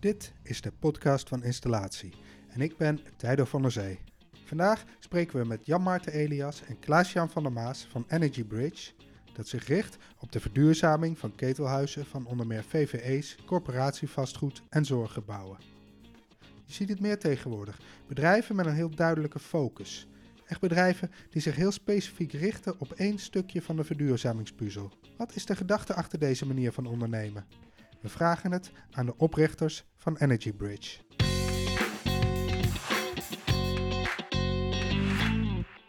Dit 0.00 0.32
is 0.42 0.60
de 0.60 0.72
podcast 0.78 1.28
van 1.28 1.42
Installatie 1.42 2.12
en 2.48 2.60
ik 2.60 2.76
ben 2.76 3.00
Tijdo 3.16 3.44
van 3.44 3.62
der 3.62 3.70
Zee. 3.70 3.98
Vandaag 4.44 4.84
spreken 4.98 5.40
we 5.40 5.46
met 5.46 5.66
Jan 5.66 5.82
Maarten 5.82 6.12
Elias 6.12 6.62
en 6.64 6.78
Klaas-Jan 6.78 7.30
van 7.30 7.42
der 7.42 7.52
Maas 7.52 7.86
van 7.90 8.04
Energy 8.08 8.44
Bridge, 8.44 8.92
dat 9.32 9.48
zich 9.48 9.66
richt 9.66 9.96
op 10.18 10.32
de 10.32 10.40
verduurzaming 10.40 11.18
van 11.18 11.34
ketelhuizen 11.34 12.06
van 12.06 12.26
onder 12.26 12.46
meer 12.46 12.64
VVE's, 12.64 13.36
corporatievastgoed 13.46 14.62
en 14.68 14.84
zorggebouwen. 14.84 15.58
Je 16.64 16.72
ziet 16.72 16.88
het 16.88 17.00
meer 17.00 17.18
tegenwoordig, 17.18 17.80
bedrijven 18.08 18.56
met 18.56 18.66
een 18.66 18.74
heel 18.74 18.94
duidelijke 18.94 19.38
focus. 19.38 20.08
Echt 20.46 20.60
bedrijven 20.60 21.10
die 21.30 21.42
zich 21.42 21.56
heel 21.56 21.72
specifiek 21.72 22.32
richten 22.32 22.80
op 22.80 22.92
één 22.92 23.18
stukje 23.18 23.62
van 23.62 23.76
de 23.76 23.84
verduurzamingspuzzel. 23.84 24.92
Wat 25.16 25.34
is 25.34 25.46
de 25.46 25.56
gedachte 25.56 25.94
achter 25.94 26.18
deze 26.18 26.46
manier 26.46 26.72
van 26.72 26.86
ondernemen? 26.86 27.67
We 28.00 28.08
vragen 28.08 28.52
het 28.52 28.72
aan 28.90 29.06
de 29.06 29.16
oprichters 29.16 29.84
van 29.96 30.16
Energy 30.16 30.52
Bridge. 30.52 30.98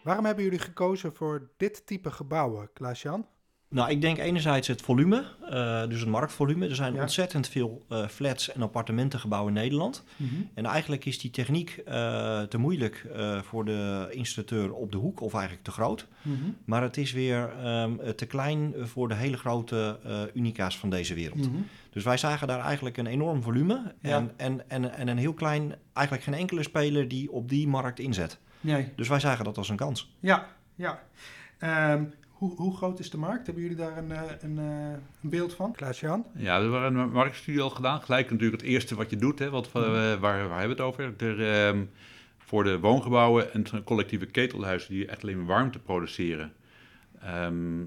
Waarom 0.02 0.24
hebben 0.24 0.44
jullie 0.44 0.58
gekozen 0.58 1.14
voor 1.14 1.50
dit 1.56 1.86
type 1.86 2.10
gebouwen, 2.10 2.72
Klaas-Jan? 2.72 3.26
Nou, 3.70 3.90
ik 3.90 4.00
denk 4.00 4.18
enerzijds 4.18 4.68
het 4.68 4.82
volume, 4.82 5.24
uh, 5.52 5.86
dus 5.88 6.00
het 6.00 6.08
marktvolume. 6.08 6.68
Er 6.68 6.74
zijn 6.74 6.94
Ja. 6.94 7.00
ontzettend 7.00 7.48
veel 7.48 7.82
uh, 7.92 8.06
flats 8.08 8.52
en 8.52 8.62
appartementengebouwen 8.62 9.54
in 9.54 9.60
Nederland. 9.60 10.04
En 10.54 10.66
eigenlijk 10.66 11.04
is 11.04 11.18
die 11.18 11.30
techniek 11.30 11.82
uh, 11.88 12.42
te 12.42 12.58
moeilijk 12.58 13.06
voor 13.42 13.64
de 13.64 14.08
installateur 14.10 14.72
op 14.72 14.92
de 14.92 14.98
hoek, 14.98 15.20
of 15.20 15.32
eigenlijk 15.34 15.64
te 15.64 15.70
groot. 15.70 16.06
Maar 16.64 16.82
het 16.82 16.96
is 16.96 17.12
weer 17.12 17.66
um, 17.66 18.00
te 18.16 18.26
klein 18.26 18.74
voor 18.78 19.08
de 19.08 19.14
hele 19.14 19.36
grote 19.36 19.98
unica's 20.34 20.78
van 20.78 20.90
deze 20.90 21.14
wereld. 21.14 21.48
Dus 21.90 22.04
wij 22.04 22.16
zagen 22.16 22.46
daar 22.48 22.60
eigenlijk 22.60 22.96
een 22.96 23.06
enorm 23.06 23.42
volume 23.42 23.94
Ja. 24.00 24.16
en, 24.16 24.30
en, 24.36 24.70
en, 24.70 24.94
en 24.94 25.08
een 25.08 25.18
heel 25.18 25.34
klein, 25.34 25.74
eigenlijk 25.92 26.26
geen 26.26 26.38
enkele 26.38 26.62
speler 26.62 27.08
die 27.08 27.30
op 27.32 27.48
die 27.48 27.68
markt 27.68 27.98
inzet. 27.98 28.38
Nee. 28.60 28.88
Dus 28.96 29.08
wij 29.08 29.20
zagen 29.20 29.44
dat 29.44 29.56
als 29.58 29.68
een 29.68 29.76
kans. 29.76 30.14
Ja, 30.20 30.46
ja. 30.74 31.02
Ehm, 31.58 32.04
hoe, 32.40 32.54
hoe 32.56 32.76
groot 32.76 32.98
is 32.98 33.10
de 33.10 33.16
markt? 33.18 33.44
Hebben 33.46 33.62
jullie 33.62 33.78
daar 33.78 33.96
een, 33.98 34.12
eh, 34.12 34.22
een, 34.40 34.58
eh, 34.58 34.90
een 35.22 35.30
beeld 35.30 35.54
van? 35.54 35.72
Klaas-Jan? 35.72 36.24
Ja, 36.36 36.56
we 36.68 36.76
hebben 36.76 36.94
een 37.00 37.10
marktstudie 37.12 37.60
al 37.60 37.70
gedaan. 37.70 38.02
Gelijk 38.02 38.30
natuurlijk 38.30 38.62
het 38.62 38.70
eerste 38.70 38.94
wat 38.94 39.10
je 39.10 39.16
doet. 39.16 39.38
Hè, 39.38 39.50
wat, 39.50 39.66
eh, 39.66 39.72
waar, 39.72 40.18
waar 40.20 40.58
hebben 40.58 40.76
we 40.76 40.82
het 40.82 40.92
over? 40.92 41.14
Er, 41.16 41.66
ehm, 41.68 41.84
voor 42.38 42.64
de 42.64 42.78
woongebouwen 42.78 43.52
en 43.52 43.84
collectieve 43.84 44.26
ketelhuizen 44.26 44.92
die 44.94 45.06
echt 45.06 45.22
alleen 45.22 45.36
maar 45.36 45.46
warmte 45.46 45.78
produceren... 45.78 46.52
ehm, 47.20 47.80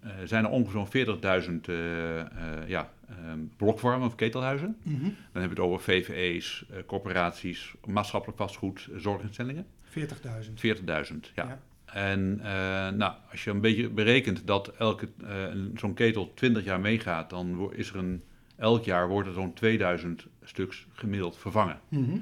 eh, 0.00 0.10
zijn 0.24 0.44
er 0.44 0.50
ongeveer 0.50 0.72
zo'n 0.72 0.86
40.000 0.86 1.68
eh, 1.68 2.20
eh, 2.20 2.26
ja, 2.68 2.92
ehm, 3.08 3.38
blokwarmen 3.56 4.06
of 4.06 4.14
ketelhuizen. 4.14 4.76
Dan 4.82 4.92
hebben 5.32 5.42
we 5.42 5.48
het 5.48 5.58
over 5.58 5.80
VVE's, 5.80 6.64
eh, 6.70 6.78
corporaties, 6.86 7.74
maatschappelijk 7.86 8.38
vastgoed, 8.38 8.88
zorginstellingen. 8.96 9.66
40.000. 9.82 10.60
40.000, 10.60 11.32
ja. 11.34 11.44
Ja. 11.44 11.60
En 11.94 12.40
eh, 12.42 12.88
nou, 12.88 13.12
als 13.30 13.44
je 13.44 13.50
een 13.50 13.60
beetje 13.60 13.88
berekent 13.88 14.46
dat 14.46 14.68
elke 14.68 15.08
eh, 15.26 15.44
zo'n 15.74 15.94
ketel 15.94 16.32
20 16.34 16.64
jaar 16.64 16.80
meegaat, 16.80 17.30
dan 17.30 17.72
is 17.72 17.90
er 17.90 17.96
een, 17.96 18.22
elk 18.56 18.84
jaar 18.84 19.08
wordt 19.08 19.28
er 19.28 19.34
zo'n 19.34 19.52
2000 19.52 20.26
stuks 20.42 20.86
gemiddeld 20.92 21.38
vervangen. 21.38 21.80
Mhm. 21.88 22.16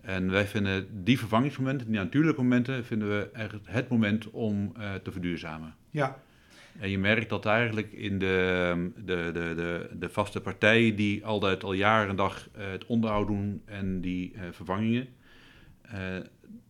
En 0.00 0.30
wij 0.30 0.46
vinden 0.46 1.04
die 1.04 1.18
vervangingsmomenten, 1.18 1.86
die 1.86 1.96
natuurlijke 1.96 2.42
momenten, 2.42 2.84
vinden 2.84 3.08
we 3.08 3.30
eigenlijk 3.32 3.68
het 3.68 3.88
moment 3.88 4.30
om 4.30 4.72
eh, 4.78 4.94
te 4.94 5.12
verduurzamen. 5.12 5.74
Ja, 5.90 6.18
En 6.80 6.90
je 6.90 6.98
merkt 6.98 7.28
dat 7.28 7.46
eigenlijk 7.46 7.92
in 7.92 8.18
de, 8.18 8.90
de, 8.96 9.30
de, 9.32 9.52
de, 9.56 9.90
de 9.98 10.08
vaste 10.08 10.40
partijen 10.40 10.96
die 10.96 11.24
altijd 11.24 11.64
al 11.64 11.72
jaren 11.72 12.08
en 12.08 12.16
dag 12.16 12.48
het 12.52 12.86
onderhoud 12.86 13.26
doen 13.26 13.62
en 13.64 14.00
die 14.00 14.34
vervangingen, 14.50 15.08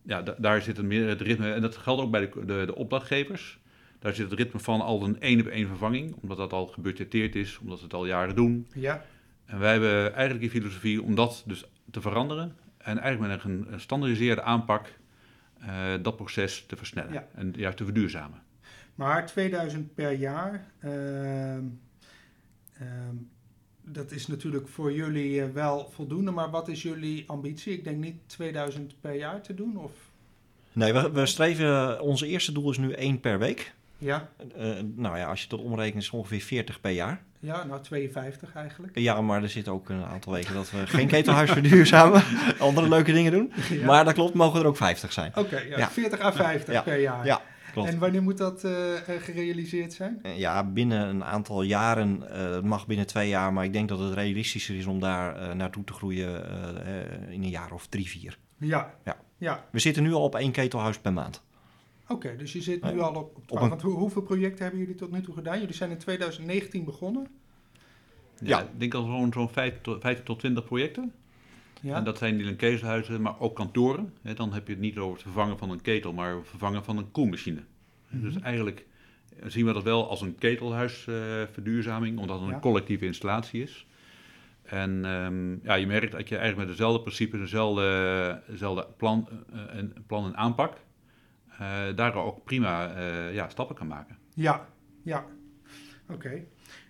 ja, 0.01 0.21
da- 0.21 0.35
daar 0.37 0.61
zit 0.61 0.77
het 0.77 0.85
meer 0.85 1.07
het 1.07 1.21
ritme, 1.21 1.53
en 1.53 1.61
dat 1.61 1.77
geldt 1.77 2.01
ook 2.01 2.11
bij 2.11 2.19
de, 2.29 2.45
de, 2.45 2.63
de 2.65 2.75
opdrachtgevers. 2.75 3.59
Daar 3.99 4.13
zit 4.13 4.29
het 4.29 4.39
ritme 4.39 4.59
van 4.59 4.81
al 4.81 5.03
een 5.03 5.19
één 5.21 5.39
op 5.39 5.47
één 5.47 5.67
vervanging, 5.67 6.15
omdat 6.21 6.37
dat 6.37 6.53
al 6.53 6.67
gebudgeteerd 6.67 7.35
is, 7.35 7.57
omdat 7.57 7.77
ze 7.77 7.83
het 7.83 7.93
al 7.93 8.05
jaren 8.05 8.35
doen. 8.35 8.67
ja, 8.73 9.05
En 9.45 9.59
wij 9.59 9.71
hebben 9.71 10.13
eigenlijk 10.13 10.39
die 10.39 10.61
filosofie 10.61 11.01
om 11.01 11.15
dat 11.15 11.43
dus 11.45 11.65
te 11.91 12.01
veranderen 12.01 12.55
en 12.77 12.97
eigenlijk 12.97 13.43
met 13.43 13.43
een, 13.71 13.79
standaardiseerde 13.79 14.41
aanpak 14.41 14.87
eh, 15.59 15.93
dat 16.01 16.15
proces 16.15 16.65
te 16.67 16.75
versnellen 16.75 17.13
Ja. 17.13 17.27
en 17.35 17.53
juist 17.57 17.77
te 17.77 17.83
verduurzamen. 17.83 18.41
maar 18.95 19.25
2000 19.25 19.93
per 19.93 20.11
jaar. 20.11 20.65
ehm, 20.79 21.63
ehm, 22.79 23.15
dat 23.85 24.11
is 24.11 24.27
natuurlijk 24.27 24.67
voor 24.67 24.93
jullie 24.93 25.41
eh, 25.41 25.47
wel 25.53 25.89
voldoende, 25.93 26.31
maar 26.31 26.49
wat 26.49 26.67
is 26.67 26.81
jullie 26.81 27.23
ambitie? 27.27 27.73
Ik 27.73 27.83
denk 27.83 27.97
niet 27.97 28.15
2000 28.25 28.95
per 29.01 29.15
jaar 29.15 29.41
te 29.41 29.53
doen, 29.53 29.77
of? 29.77 29.91
Nee, 30.73 30.93
we, 30.93 31.11
we 31.11 31.25
streven, 31.25 32.01
onze 32.01 32.27
eerste 32.27 32.51
doel 32.51 32.71
is 32.71 32.77
nu 32.77 32.91
één 32.91 33.19
per 33.19 33.39
week. 33.39 33.73
Ja, 33.97 34.29
Eh, 34.57 34.69
nou 34.95 35.17
ja, 35.17 35.25
als 35.27 35.41
je 35.41 35.47
dat 35.47 35.59
omrekent 35.59 35.97
is 35.97 36.05
het 36.05 36.13
ongeveer 36.13 36.41
40 36.41 36.81
per 36.81 36.91
jaar. 36.91 37.21
ja 37.39 37.63
nou 37.63 37.81
52 37.81 38.55
eigenlijk. 38.55 38.99
Ja, 38.99 39.21
maar 39.21 39.43
er 39.43 39.49
zitten 39.49 39.73
ook 39.73 39.89
een 39.89 40.03
aantal 40.03 40.33
weken 40.33 40.53
dat 40.53 40.71
we 40.71 40.87
geen 40.87 41.07
ketelhuis 41.07 41.51
verduurzamen. 41.51 42.23
Andere 42.59 42.89
leuke 42.89 43.11
dingen 43.13 43.31
doen. 43.31 43.51
Ja. 43.69 43.85
Maar 43.85 44.05
dat 44.05 44.13
klopt, 44.13 44.33
mogen 44.33 44.59
er 44.59 44.65
ook 44.65 44.77
50 44.77 45.13
zijn. 45.13 45.31
Oké, 45.35 45.59
ja, 45.59 45.77
Ja. 45.77 45.89
40 45.89 46.19
à 46.21 46.31
50 46.31 46.73
Ja. 46.73 46.81
per 46.81 46.99
jaar. 46.99 47.25
Ja, 47.25 47.41
klopt. 47.75 47.89
En 47.89 47.99
wanneer 47.99 48.23
moet 48.23 48.37
dat 48.37 48.63
eh, 48.63 48.71
gerealiseerd 49.19 49.93
zijn? 49.93 50.19
Eh, 50.21 50.37
Ja, 50.37 50.63
binnen 50.63 51.07
een 51.07 51.23
aantal 51.23 51.61
jaren, 51.61 52.29
eh, 52.31 52.51
het 52.51 52.63
mag 52.65 52.87
binnen 52.87 53.07
twee 53.07 53.29
jaar, 53.29 53.53
maar 53.53 53.63
ik 53.65 53.73
denk 53.73 53.89
dat 53.89 53.99
het 53.99 54.13
realistischer 54.13 54.75
is 54.75 54.85
om 54.85 54.99
daar 54.99 55.35
eh, 55.35 55.53
naartoe 55.55 55.83
te 55.83 55.93
groeien 55.93 56.43
in 57.29 57.43
een 57.43 57.49
jaar 57.49 57.71
of 57.71 57.87
drie, 57.87 58.07
vier. 58.09 58.37
Ja. 58.57 58.93
Ja. 59.03 59.17
Ja, 59.37 59.65
We 59.71 59.79
zitten 59.79 60.03
nu 60.03 60.13
al 60.13 60.23
op 60.23 60.35
één 60.35 60.51
ketelhuis 60.51 60.97
per 60.99 61.13
maand. 61.13 61.43
oké. 62.07 62.35
dus 62.37 62.53
je 62.53 62.61
zit 62.61 62.83
nu 62.83 62.89
Ja. 62.95 63.01
al 63.01 63.13
op, 63.15 63.35
op 63.37 63.47
12. 63.47 63.63
een- 63.63 63.69
Want 63.69 63.81
hoe- 63.81 63.93
hoeveel 63.97 64.21
projecten 64.21 64.61
hebben 64.63 64.79
jullie 64.79 64.95
tot 64.95 65.11
nu 65.11 65.21
toe 65.21 65.33
gedaan? 65.33 65.59
Jullie 65.59 65.73
zijn 65.75 65.89
in 65.91 65.97
2019 65.97 66.83
begonnen. 66.83 67.27
Ja, 68.39 68.57
Ja. 68.57 68.63
ik 68.63 68.79
denk 68.79 68.93
al 68.93 69.05
zo'n 69.05 69.33
zo'n 69.33 69.49
15 69.49 69.81
tot, 69.81 70.01
15 70.01 70.25
tot 70.25 70.39
20 70.39 70.63
projecten. 70.65 71.13
Ja. 71.85 71.95
En 71.95 72.03
dat 72.03 72.17
zijn 72.17 72.55
ketelhuizen, 72.55 73.21
maar 73.21 73.39
ook 73.39 73.55
kantoren. 73.55 74.13
Hè, 74.21 74.33
dan 74.33 74.53
heb 74.53 74.67
je 74.67 74.73
het 74.73 74.81
niet 74.81 74.97
over 74.97 75.13
het 75.13 75.21
vervangen 75.21 75.57
van 75.57 75.69
een 75.69 75.81
ketel, 75.81 76.13
maar 76.13 76.35
het 76.35 76.47
vervangen 76.47 76.83
van 76.83 76.97
een 76.97 77.11
koelmachine. 77.11 77.63
Dus 78.09 78.39
eigenlijk 78.39 78.85
eh, 79.39 79.45
zien 79.49 79.65
we 79.65 79.73
dat 79.73 79.83
wel 79.83 80.09
als 80.09 80.21
een 80.21 80.35
ketelhuisverduurzaming, 80.35 82.19
omdat 82.19 82.39
het 82.39 82.49
Ja. 82.49 82.55
een 82.55 82.61
collectieve 82.61 83.05
installatie 83.05 83.61
is. 83.61 83.87
En 84.63 85.05
ehm, 85.05 85.65
ja, 85.65 85.73
je 85.73 85.87
merkt 85.87 86.11
dat 86.11 86.29
je 86.29 86.37
eigenlijk 86.37 86.67
met 86.67 86.77
dezelfde 86.77 87.01
principe, 87.01 87.37
dezelfde, 87.37 88.41
dezelfde 88.47 88.87
plan, 88.97 89.27
eh, 89.53 89.77
en, 89.77 89.93
plan 90.07 90.25
en 90.25 90.37
aanpak, 90.37 90.77
eh, 91.59 91.81
daar 91.95 92.15
ook 92.15 92.43
prima 92.43 92.93
eh, 92.95 93.33
ja, 93.33 93.49
stappen 93.49 93.75
kan 93.75 93.87
maken. 93.87 94.17
Ja, 94.33 94.67
ja. 95.03 95.25
Oké. 96.09 96.43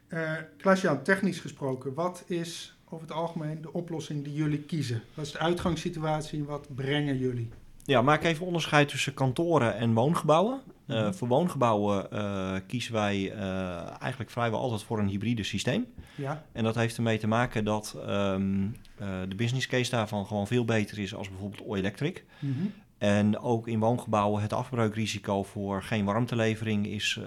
Eh 0.08 0.34
Klaas-Jan, 0.58 1.04
technisch 1.04 1.40
gesproken, 1.40 1.94
wat 1.94 2.24
is 2.28 2.75
over 2.96 3.08
het 3.08 3.18
algemeen 3.18 3.62
de 3.62 3.74
oplossing 3.74 4.24
die 4.24 4.34
jullie 4.34 4.60
kiezen? 4.60 5.02
Wat 5.14 5.26
is 5.26 5.32
de 5.32 5.40
uitgangssituatie 5.40 6.40
en 6.40 6.46
wat 6.46 6.68
brengen 6.76 7.18
jullie? 7.18 7.50
Ja, 7.84 8.02
maak 8.02 8.24
even 8.24 8.46
onderscheid 8.46 8.90
tussen 8.90 9.14
kantoren 9.14 9.76
en 9.76 9.94
woongebouwen. 9.94 10.62
Eh, 10.88 11.02
Mhm. 11.02 11.14
Voor 11.14 11.28
woongebouwen 11.28 12.12
eh, 12.12 12.56
kiezen 12.68 12.94
wij 12.94 13.32
eh, 13.32 14.02
eigenlijk 14.02 14.32
vrijwel 14.32 14.60
altijd 14.60 14.84
voor 14.84 15.00
een 15.00 15.08
hybride 15.08 15.44
systeem. 15.44 15.86
Ja, 16.16 16.44
En 16.52 16.64
dat 16.64 16.76
heeft 16.76 16.98
ermee 16.98 17.18
te 17.18 17.28
maken 17.28 17.66
dat 17.66 17.96
ehm, 18.06 18.64
eh, 18.98 19.08
de 19.30 19.36
business 19.36 19.68
case 19.68 19.92
daarvan 19.92 20.26
gewoon 20.26 20.48
veel 20.48 20.66
beter 20.66 21.00
is 21.00 21.16
als 21.16 21.30
bijvoorbeeld 21.30 21.68
all-electric. 21.70 22.26
Mhm. 22.40 22.54
En 22.98 23.40
ook 23.40 23.68
in 23.68 23.80
woongebouwen 23.80 24.42
het 24.42 24.54
afbreukrisico 24.54 25.44
voor 25.44 25.84
geen 25.84 26.06
warmtelevering 26.06 26.88
is 26.88 27.20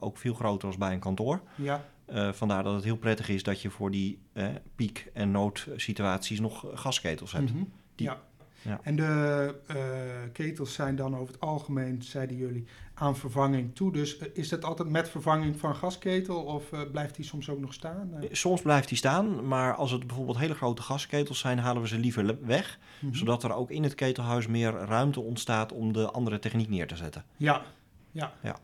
ook 0.00 0.18
veel 0.18 0.34
groter 0.34 0.66
als 0.68 0.76
bij 0.76 0.92
een 0.92 0.98
kantoor. 0.98 1.40
ja, 1.54 1.84
Eh, 2.10 2.32
vandaar 2.32 2.62
dat 2.62 2.74
het 2.74 2.84
heel 2.84 2.96
prettig 2.96 3.28
is 3.28 3.42
dat 3.42 3.62
je 3.62 3.70
voor 3.70 3.90
die 3.90 4.18
eh, 4.32 4.46
piek- 4.76 5.10
en 5.12 5.30
noodsituaties 5.30 6.40
nog 6.40 6.64
gasketels 6.74 7.32
hebt. 7.32 7.52
Mhm. 7.52 7.62
Die- 7.94 8.06
ja. 8.06 8.20
ja. 8.62 8.80
En 8.82 8.96
de 8.96 9.54
eh, 9.66 9.76
ketels 10.32 10.74
zijn 10.74 10.96
dan 10.96 11.16
over 11.16 11.32
het 11.32 11.40
algemeen, 11.40 12.02
zeiden 12.02 12.36
jullie, 12.36 12.64
aan 12.94 13.16
vervanging 13.16 13.74
toe. 13.74 13.92
Dus 13.92 14.16
is 14.16 14.48
dat 14.48 14.64
altijd 14.64 14.88
met 14.88 15.08
vervanging 15.08 15.58
van 15.60 15.76
gasketel 15.76 16.42
of 16.42 16.64
blijft 16.92 17.14
die 17.14 17.24
soms 17.24 17.48
ook 17.48 17.60
nog 17.60 17.72
staan? 17.74 18.10
Soms 18.30 18.62
blijft 18.62 18.88
die 18.88 18.96
staan, 18.98 19.46
maar 19.46 19.74
als 19.74 19.90
het 19.90 20.06
bijvoorbeeld 20.06 20.38
hele 20.38 20.54
grote 20.54 20.82
gasketels 20.82 21.38
zijn, 21.38 21.58
halen 21.58 21.82
we 21.82 21.88
ze 21.88 21.98
liever 21.98 22.46
weg. 22.46 22.78
mhm. 23.00 23.14
Zodat 23.14 23.42
er 23.44 23.52
ook 23.54 23.70
in 23.70 23.82
het 23.82 23.94
ketelhuis 23.94 24.46
meer 24.46 24.70
ruimte 24.72 25.20
ontstaat 25.20 25.72
om 25.72 25.92
de 25.92 26.10
andere 26.10 26.38
techniek 26.38 26.68
neer 26.68 26.86
te 26.86 26.96
zetten. 26.96 27.24
Ja, 27.36 27.62
ja. 28.12 28.32
Ja. 28.42 28.56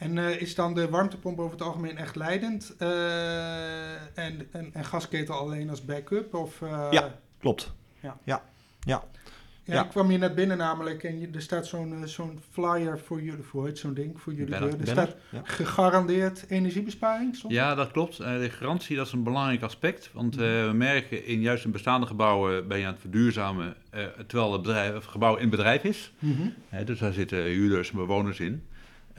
En 0.00 0.18
eh, 0.18 0.40
is 0.40 0.54
dan 0.54 0.74
de 0.74 0.88
warmtepomp 0.88 1.38
over 1.38 1.52
het 1.52 1.62
algemeen 1.62 1.96
echt 1.96 2.16
leidend? 2.16 2.74
eh, 2.78 3.92
en, 4.14 4.48
en, 4.52 4.70
en 4.72 4.84
gasketel 4.84 5.34
alleen 5.34 5.70
als 5.70 5.84
backup? 5.84 6.34
Of, 6.34 6.62
eh, 6.62 6.86
Ja. 6.90 7.14
Klopt. 7.38 7.72
Ja. 8.00 8.16
Ja. 8.24 8.42
ja. 8.80 9.04
Ja, 9.64 9.84
ik 9.84 9.88
kwam 9.88 10.08
hier 10.08 10.18
net 10.18 10.34
binnen 10.34 10.56
namelijk 10.56 11.04
en 11.04 11.20
je, 11.20 11.28
er 11.34 11.42
staat 11.42 11.66
zo'n 11.66 12.02
zo'n 12.04 12.40
flyer 12.50 12.98
voor 12.98 13.22
jullie, 13.22 13.42
voor 13.42 13.66
het 13.66 13.78
zo'n 13.78 13.94
ding, 13.94 14.20
voor 14.20 14.32
jullie 14.34 14.58
deur. 14.58 14.80
Er 14.80 14.86
staat 14.86 15.16
gegarandeerd 15.42 16.44
energiebesparing. 16.48 17.36
Stond? 17.36 17.52
Ja, 17.52 17.74
dat 17.74 17.90
klopt. 17.90 18.20
Uh, 18.20 18.38
de 18.38 18.50
garantie 18.50 18.96
dat 18.96 19.06
is 19.06 19.12
een 19.12 19.22
belangrijk 19.22 19.62
aspect, 19.62 20.10
want 20.12 20.34
uh, 20.34 20.40
we 20.40 20.72
merken 20.74 21.26
in 21.26 21.40
juist 21.40 21.64
in 21.64 21.70
bestaande 21.70 22.06
gebouwen 22.06 22.68
ben 22.68 22.78
je 22.78 22.84
aan 22.86 22.92
het 22.92 23.00
verduurzamen, 23.00 23.74
terwijl 24.26 24.52
het, 24.52 24.62
bedrijf, 24.62 24.94
het 24.94 25.04
gebouw 25.04 25.36
in 25.36 25.50
bedrijf 25.50 25.84
is. 25.84 26.12
Mm 26.18 26.36
-hmm. 26.36 26.84
dus 26.84 26.98
daar 26.98 27.12
zitten 27.12 27.42
huurders 27.42 27.90
en 27.90 27.96
bewoners 27.96 28.40
in. 28.40 28.62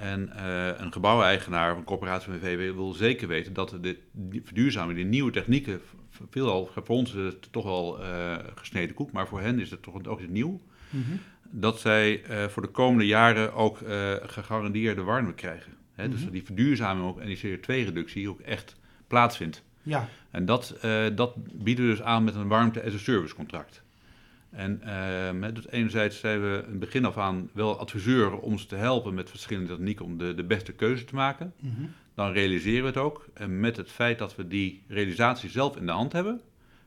En 0.02 0.44
een 0.84 0.94
gebouweigenaar 0.94 1.72
of 1.72 1.78
een 1.78 1.84
corporatie 1.84 2.32
van 2.32 2.40
VW 2.40 2.76
wil 2.76 2.94
zeker 2.94 3.28
weten 3.28 3.54
dat 3.54 3.70
de, 3.70 3.80
de 4.12 4.42
verduurzaming, 4.44 4.98
die 4.98 5.06
nieuwe 5.06 5.32
technieken 5.32 5.82
veelal, 6.30 6.70
voor 6.74 6.84
ons 6.88 7.14
is 7.14 7.24
het 7.24 7.52
toch 7.52 7.64
wel 7.64 8.02
uh, 8.02 8.36
gesneden 8.56 8.96
koek, 8.96 9.12
maar 9.12 9.28
voor 9.28 9.42
hen 9.42 9.60
is 9.60 9.72
het 9.72 9.82
toch 9.82 10.06
ook 10.08 10.20
iets 10.20 10.32
nieuw. 10.32 10.62
Mm 10.90 11.20
Dat 11.54 11.80
zij 11.80 12.24
uh, 12.30 12.48
voor 12.48 12.62
de 12.62 12.68
komende 12.68 13.06
jaren 13.06 13.54
ook 13.54 13.78
gegarandeerde 14.24 15.02
warmte 15.02 15.34
krijgen. 15.34 15.72
Hè? 15.94 16.04
Mm 16.04 16.10
-hmm. 16.10 16.12
Dus 16.12 16.22
mhm. 16.22 16.32
die 16.32 16.44
verduurzaming 16.44 17.08
ook 17.08 17.20
en 17.20 17.28
die 17.28 17.38
CO2-reductie 17.38 18.30
ook 18.30 18.40
echt 18.40 18.76
plaatsvindt. 19.08 19.64
Ja. 19.84 20.10
En 20.32 20.46
dat, 20.46 20.78
dat 21.16 21.36
bieden 21.64 21.86
we 21.86 21.92
dus 21.92 22.02
aan 22.02 22.24
met 22.24 22.36
een 22.36 22.48
warmte-as-a-service 22.48 23.36
contract. 23.36 23.81
En 24.52 24.82
uh, 24.86 25.48
dus 25.54 25.68
enerzijds 25.68 26.20
zijn 26.20 26.42
we 26.42 26.64
in 26.66 26.72
het 26.72 26.80
begin 26.80 27.06
af 27.06 27.18
aan 27.18 27.50
wel 27.54 27.80
adviseur 27.80 28.38
om 28.38 28.58
ze 28.58 28.66
te 28.66 28.76
helpen 28.76 29.14
met 29.14 29.30
verschillende 29.30 29.70
technieken 29.70 30.06
om 30.06 30.18
de, 30.18 30.34
de 30.34 30.44
beste 30.44 30.72
keuze 30.72 31.06
te 31.06 31.16
maken. 31.16 31.54
Mm 31.60 31.74
-hmm 31.76 31.90
dan 32.14 32.32
realiseren 32.32 32.82
we 32.82 32.88
het 32.88 32.98
ook. 32.98 33.26
En 33.34 33.60
met 33.60 33.78
het 33.78 33.92
feit 33.92 34.20
dat 34.20 34.36
we 34.36 34.48
die 34.48 34.84
realisatie 34.88 35.50
zelf 35.50 35.76
in 35.76 35.86
de 35.86 35.92
hand 35.92 36.12
hebben 36.12 36.42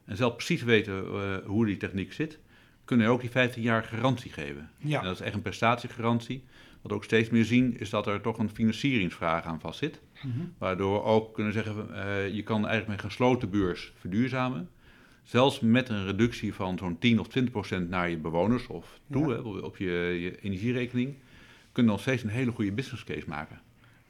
en 0.05 0.17
zelf 0.17 0.35
precies 0.35 0.63
weten 0.63 1.05
uh, 1.05 1.37
hoe 1.47 1.67
die 1.67 1.77
techniek 1.77 2.13
zit, 2.13 2.39
kunnen 2.85 3.07
we 3.07 3.13
ook 3.13 3.21
die 3.21 3.31
15 3.31 3.63
jaar 3.63 3.83
garantie 3.83 4.33
geven. 4.33 4.71
Ja. 4.79 4.99
En 4.99 5.05
dat 5.05 5.15
is 5.15 5.21
echt 5.21 5.35
een 5.35 5.43
prestatiegarantie. 5.43 6.45
Wat 6.83 6.91
we 6.91 6.97
ook 6.97 7.05
steeds 7.05 7.31
meer 7.31 7.45
zien, 7.45 7.79
is 7.79 7.91
dat 7.91 8.07
er 8.07 8.21
toch 8.21 8.39
een 8.39 8.51
financieringsvraag 8.51 9.45
aan 9.45 9.61
vast 9.61 9.79
zit. 9.79 10.01
Mm 10.23 10.33
-hmm. 10.33 10.55
Waardoor 10.59 10.93
we 10.93 11.03
ook 11.03 11.35
kunnen 11.35 11.53
zeggen, 11.53 11.89
uh, 11.91 12.29
je 12.35 12.43
kan 12.43 12.67
eigenlijk 12.67 12.89
met 12.89 13.03
een 13.03 13.11
gesloten 13.11 13.51
beurs 13.51 13.93
verduurzamen. 13.97 14.69
Zelfs 15.25 15.61
met 15.61 15.89
een 15.89 16.05
reductie 16.05 16.55
van 16.55 16.79
zo'n 16.79 16.99
10 16.99 17.21
of 17.21 17.29
20 17.29 17.53
procent 17.53 17.89
naar 17.89 18.11
je 18.11 18.17
bewoners 18.17 18.67
of 18.67 19.01
toe, 19.11 19.29
ja. 19.29 19.35
hè, 19.35 19.41
op 19.41 19.77
je, 19.77 19.91
je 20.21 20.41
energierekening, 20.41 21.15
kunnen 21.73 21.93
we 21.93 21.99
nog 21.99 22.01
steeds 22.01 22.23
een 22.23 22.29
hele 22.29 22.51
goede 22.51 22.73
business 22.73 23.05
case 23.05 23.29
maken 23.29 23.61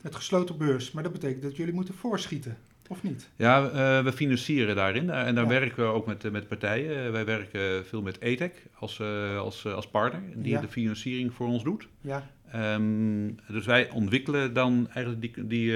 met 0.05 0.15
gesloten 0.15 0.59
beurs. 0.59 0.93
Maar 0.93 1.03
dat 1.03 1.13
betekent 1.13 1.43
dat 1.43 1.57
jullie 1.57 1.75
moeten 1.75 1.95
voorschieten, 1.95 2.57
of 2.89 3.03
niet? 3.03 3.31
Ja, 3.37 3.65
uh, 3.65 4.05
we 4.05 4.13
financieren 4.13 4.77
daarin. 4.77 5.05
Uh, 5.05 5.27
en 5.27 5.35
daar 5.35 5.49
werken 5.49 5.85
we 5.85 5.91
ook 5.91 6.07
met, 6.07 6.33
met 6.33 6.49
partijen. 6.49 7.13
Wij 7.13 7.25
werken 7.25 7.87
veel 7.87 8.03
met 8.03 8.19
ETEC 8.19 8.53
als, 8.79 9.01
als, 9.39 9.67
als 9.67 9.89
partner, 9.89 10.23
die 10.35 10.53
ja. 10.53 10.61
de 10.61 10.69
financiering 10.69 11.35
voor 11.35 11.47
ons 11.47 11.63
doet. 11.63 11.89
Ja. 12.01 12.31
Um, 12.55 13.37
dus 13.49 13.67
wij 13.67 13.91
ontwikkelen 13.91 14.53
dan 14.53 14.89
eigenlijk 14.91 15.21
die, 15.21 15.47
die, 15.47 15.71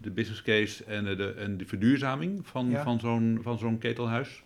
de 0.00 0.10
business 0.14 0.42
case 0.42 0.84
en 0.84 1.04
de, 1.04 1.34
en 1.34 1.56
de 1.56 1.66
verduurzaming 1.66 2.46
van, 2.46 2.70
ja. 2.70 2.82
van 2.82 3.00
zo'n 3.00 3.38
van 3.42 3.58
zo'n 3.58 3.78
ketelhuis. 3.78 4.42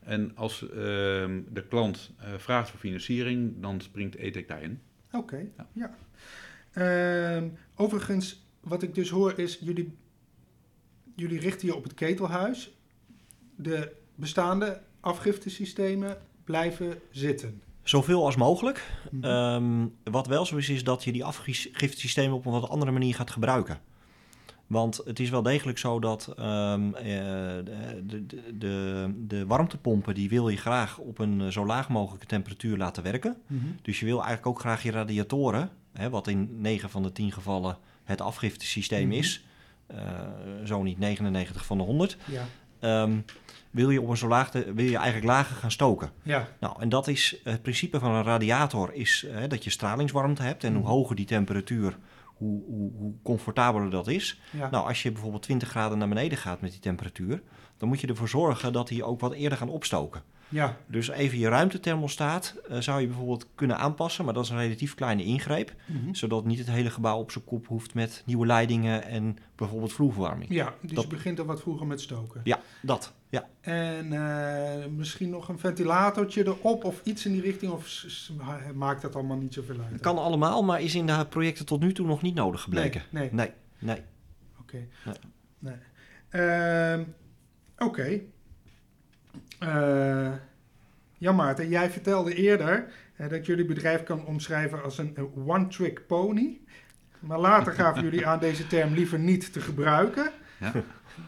En 0.00 0.36
als 0.36 0.70
ehm, 0.70 1.40
de 1.52 1.64
klant 1.68 2.12
vraagt 2.36 2.70
voor 2.70 2.78
financiering, 2.78 3.54
dan 3.60 3.80
springt 3.80 4.16
ETEC 4.16 4.48
daarin. 4.48 4.80
Oké, 5.12 5.16
okay. 5.16 5.68
ja. 5.72 5.94
Uh, 6.74 7.42
overigens, 7.74 8.46
wat 8.60 8.82
ik 8.82 8.94
dus 8.94 9.10
hoor 9.10 9.38
is, 9.38 9.58
jullie, 9.60 9.96
jullie 11.16 11.40
richten 11.40 11.66
je 11.66 11.74
op 11.74 11.82
het 11.82 11.94
ketelhuis. 11.94 12.76
De 13.56 13.92
bestaande 14.14 14.80
afgiftesystemen 15.00 16.18
blijven 16.44 16.98
zitten. 17.10 17.62
Zoveel 17.82 18.24
als 18.24 18.36
mogelijk. 18.36 18.90
Mm 19.10 19.22
-hmm. 19.22 19.30
um, 19.30 19.94
wat 20.04 20.26
wel 20.26 20.46
zo 20.46 20.56
is, 20.56 20.68
is 20.68 20.84
dat 20.84 21.04
je 21.04 21.12
die 21.12 21.24
afgiftesystemen 21.24 22.36
op 22.36 22.46
een 22.46 22.52
wat 22.52 22.68
andere 22.68 22.90
manier 22.90 23.14
gaat 23.14 23.30
gebruiken. 23.30 23.80
Want 24.66 25.00
het 25.04 25.20
is 25.20 25.30
wel 25.30 25.42
degelijk 25.42 25.78
zo 25.78 25.98
dat 25.98 26.28
um, 26.28 26.92
de, 26.92 27.62
de, 28.06 28.26
de, 28.58 29.06
de, 29.26 29.46
warmtepompen... 29.46 30.14
die 30.14 30.28
wil 30.28 30.48
je 30.48 30.56
graag 30.56 30.98
op 30.98 31.18
een 31.18 31.40
eh, 31.40 31.48
zo 31.48 31.66
laag 31.66 31.88
mogelijke 31.88 32.26
temperatuur 32.26 32.76
laten 32.76 33.02
werken. 33.02 33.36
Mm 33.46 33.58
-hmm. 33.58 33.76
Dus 33.82 34.00
je 34.00 34.04
wil 34.04 34.16
eigenlijk 34.16 34.46
ook 34.46 34.60
graag 34.60 34.82
je 34.82 34.90
radiatoren 34.90 35.70
hè, 35.92 36.10
wat 36.10 36.28
in 36.28 36.60
9 36.60 36.90
van 36.90 37.02
de 37.02 37.12
10 37.12 37.32
gevallen 37.32 37.78
het 38.04 38.20
afgiftesysteem 38.20 39.06
mm 39.06 39.12
is, 39.12 39.44
uh, 39.90 39.98
zo 40.64 40.82
niet 40.82 40.98
99 40.98 41.66
van 41.66 41.78
de 41.78 41.84
100, 41.84 42.16
ja. 42.24 42.44
Um, 42.84 43.24
wil 43.70 43.90
je 43.90 44.00
op 44.00 44.08
een 44.08 44.16
zo 44.16 44.28
laag 44.28 44.52
wil 44.52 44.84
je 44.84 44.96
eigenlijk 44.96 45.24
lager 45.24 45.56
gaan 45.56 45.70
stoken. 45.70 46.10
Ja. 46.22 46.48
Nou, 46.60 46.80
en 46.80 46.88
dat 46.88 47.08
is 47.08 47.36
het 47.44 47.62
principe 47.62 47.98
van 47.98 48.10
een 48.10 48.22
radiator 48.22 48.92
is 48.94 49.24
uh, 49.28 49.48
dat 49.48 49.64
je 49.64 49.70
stralingswarmte 49.70 50.42
hebt 50.42 50.64
en 50.64 50.72
hoe 50.72 50.82
mhm. 50.82 50.90
hoger 50.90 51.16
die 51.16 51.26
temperatuur, 51.26 51.98
hoe, 52.24 52.62
hoe, 52.66 52.92
hoe 52.96 53.14
comfortabeler 53.22 53.90
dat 53.90 54.08
is. 54.08 54.40
Ja. 54.50 54.70
Nou, 54.70 54.88
als 54.88 55.02
je 55.02 55.12
bijvoorbeeld 55.12 55.42
20 55.42 55.68
graden 55.68 55.98
naar 55.98 56.08
beneden 56.08 56.38
gaat 56.38 56.60
met 56.60 56.70
die 56.70 56.80
temperatuur, 56.80 57.42
dan 57.76 57.88
moet 57.88 58.00
je 58.00 58.06
ervoor 58.06 58.28
zorgen 58.28 58.72
dat 58.72 58.88
die 58.88 59.04
ook 59.04 59.20
wat 59.20 59.32
eerder 59.32 59.58
gaan 59.58 59.68
opstoken. 59.68 60.22
Ja. 60.52 60.76
Dus 60.86 61.08
even 61.08 61.38
je 61.38 61.48
ruimtethermostaat 61.48 62.54
uh, 62.70 62.78
zou 62.78 63.00
je 63.00 63.06
bijvoorbeeld 63.06 63.46
kunnen 63.54 63.78
aanpassen, 63.78 64.24
maar 64.24 64.34
dat 64.34 64.44
is 64.44 64.50
een 64.50 64.58
relatief 64.58 64.94
kleine 64.94 65.24
ingreep, 65.24 65.74
mm-hmm. 65.86 66.14
zodat 66.14 66.44
niet 66.44 66.58
het 66.58 66.70
hele 66.70 66.90
gebouw 66.90 67.18
op 67.18 67.30
zijn 67.30 67.44
kop 67.44 67.66
hoeft 67.66 67.94
met 67.94 68.22
nieuwe 68.26 68.46
leidingen 68.46 69.04
en 69.04 69.36
bijvoorbeeld 69.54 69.92
vloerverwarming. 69.92 70.52
Ja, 70.52 70.74
dus 70.80 70.92
dat... 70.92 71.04
je 71.04 71.10
begint 71.10 71.38
er 71.38 71.44
wat 71.44 71.60
vroeger 71.60 71.86
met 71.86 72.00
stoken. 72.00 72.40
Ja, 72.44 72.60
dat. 72.82 73.12
Ja. 73.28 73.48
En 73.60 74.12
uh, 74.12 74.86
misschien 74.96 75.30
nog 75.30 75.48
een 75.48 75.58
ventilatortje 75.58 76.46
erop 76.46 76.84
of 76.84 77.00
iets 77.04 77.26
in 77.26 77.32
die 77.32 77.40
richting, 77.40 77.72
of 77.72 78.06
maakt 78.74 79.02
dat 79.02 79.14
allemaal 79.14 79.36
niet 79.36 79.54
zoveel 79.54 79.76
uit? 79.90 80.00
Kan 80.00 80.18
allemaal, 80.18 80.62
maar 80.62 80.80
is 80.80 80.94
in 80.94 81.06
de 81.06 81.26
projecten 81.28 81.66
tot 81.66 81.80
nu 81.80 81.92
toe 81.92 82.06
nog 82.06 82.22
niet 82.22 82.34
nodig 82.34 82.60
gebleken. 82.60 83.02
Nee, 83.10 83.30
nee. 83.32 83.50
nee. 83.78 83.94
nee. 83.96 84.02
Oké. 84.60 84.88
Okay. 85.04 85.18
Nee. 85.58 85.74
nee. 86.30 86.96
Uh, 86.98 87.06
Oké. 87.78 87.84
Okay. 87.84 88.26
Uh, 89.62 90.32
ja, 91.18 91.32
Maarten, 91.32 91.68
jij 91.68 91.90
vertelde 91.90 92.34
eerder 92.34 92.86
uh, 93.20 93.28
dat 93.28 93.46
jullie 93.46 93.64
bedrijf 93.64 94.02
kan 94.02 94.26
omschrijven 94.26 94.82
als 94.82 94.98
een 94.98 95.16
one-trick 95.46 96.06
pony. 96.06 96.60
Maar 97.20 97.38
later 97.38 97.72
gaven 97.72 98.02
jullie 98.10 98.26
aan 98.26 98.38
deze 98.38 98.66
term 98.66 98.94
liever 98.94 99.18
niet 99.18 99.52
te 99.52 99.60
gebruiken. 99.60 100.30
Ja. 100.58 100.72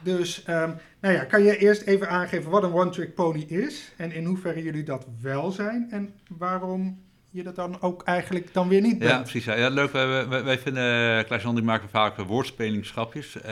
Dus, 0.02 0.44
um, 0.48 0.74
nou 1.00 1.14
ja, 1.14 1.24
kan 1.24 1.42
je 1.42 1.56
eerst 1.56 1.82
even 1.82 2.08
aangeven 2.08 2.50
wat 2.50 2.62
een 2.62 2.72
one-trick 2.72 3.14
pony 3.14 3.40
is 3.40 3.92
en 3.96 4.12
in 4.12 4.24
hoeverre 4.24 4.62
jullie 4.62 4.82
dat 4.82 5.06
wel 5.20 5.50
zijn 5.50 5.86
en 5.90 6.14
waarom 6.28 7.02
je 7.30 7.42
dat 7.42 7.56
dan 7.56 7.80
ook 7.80 8.02
eigenlijk 8.02 8.52
dan 8.52 8.68
weer 8.68 8.80
niet 8.80 8.98
bent? 8.98 9.10
Ja, 9.10 9.20
precies. 9.20 9.44
Ja, 9.44 9.68
leuk. 9.68 9.92
Wij, 9.92 10.28
wij, 10.28 10.44
wij 10.44 10.58
vinden, 10.58 11.24
Klaas-Jan 11.26 11.54
die 11.54 11.64
maken 11.64 11.88
vaak 11.88 12.16
woordspelingsgrapjes. 12.16 13.36
Uh, 13.36 13.42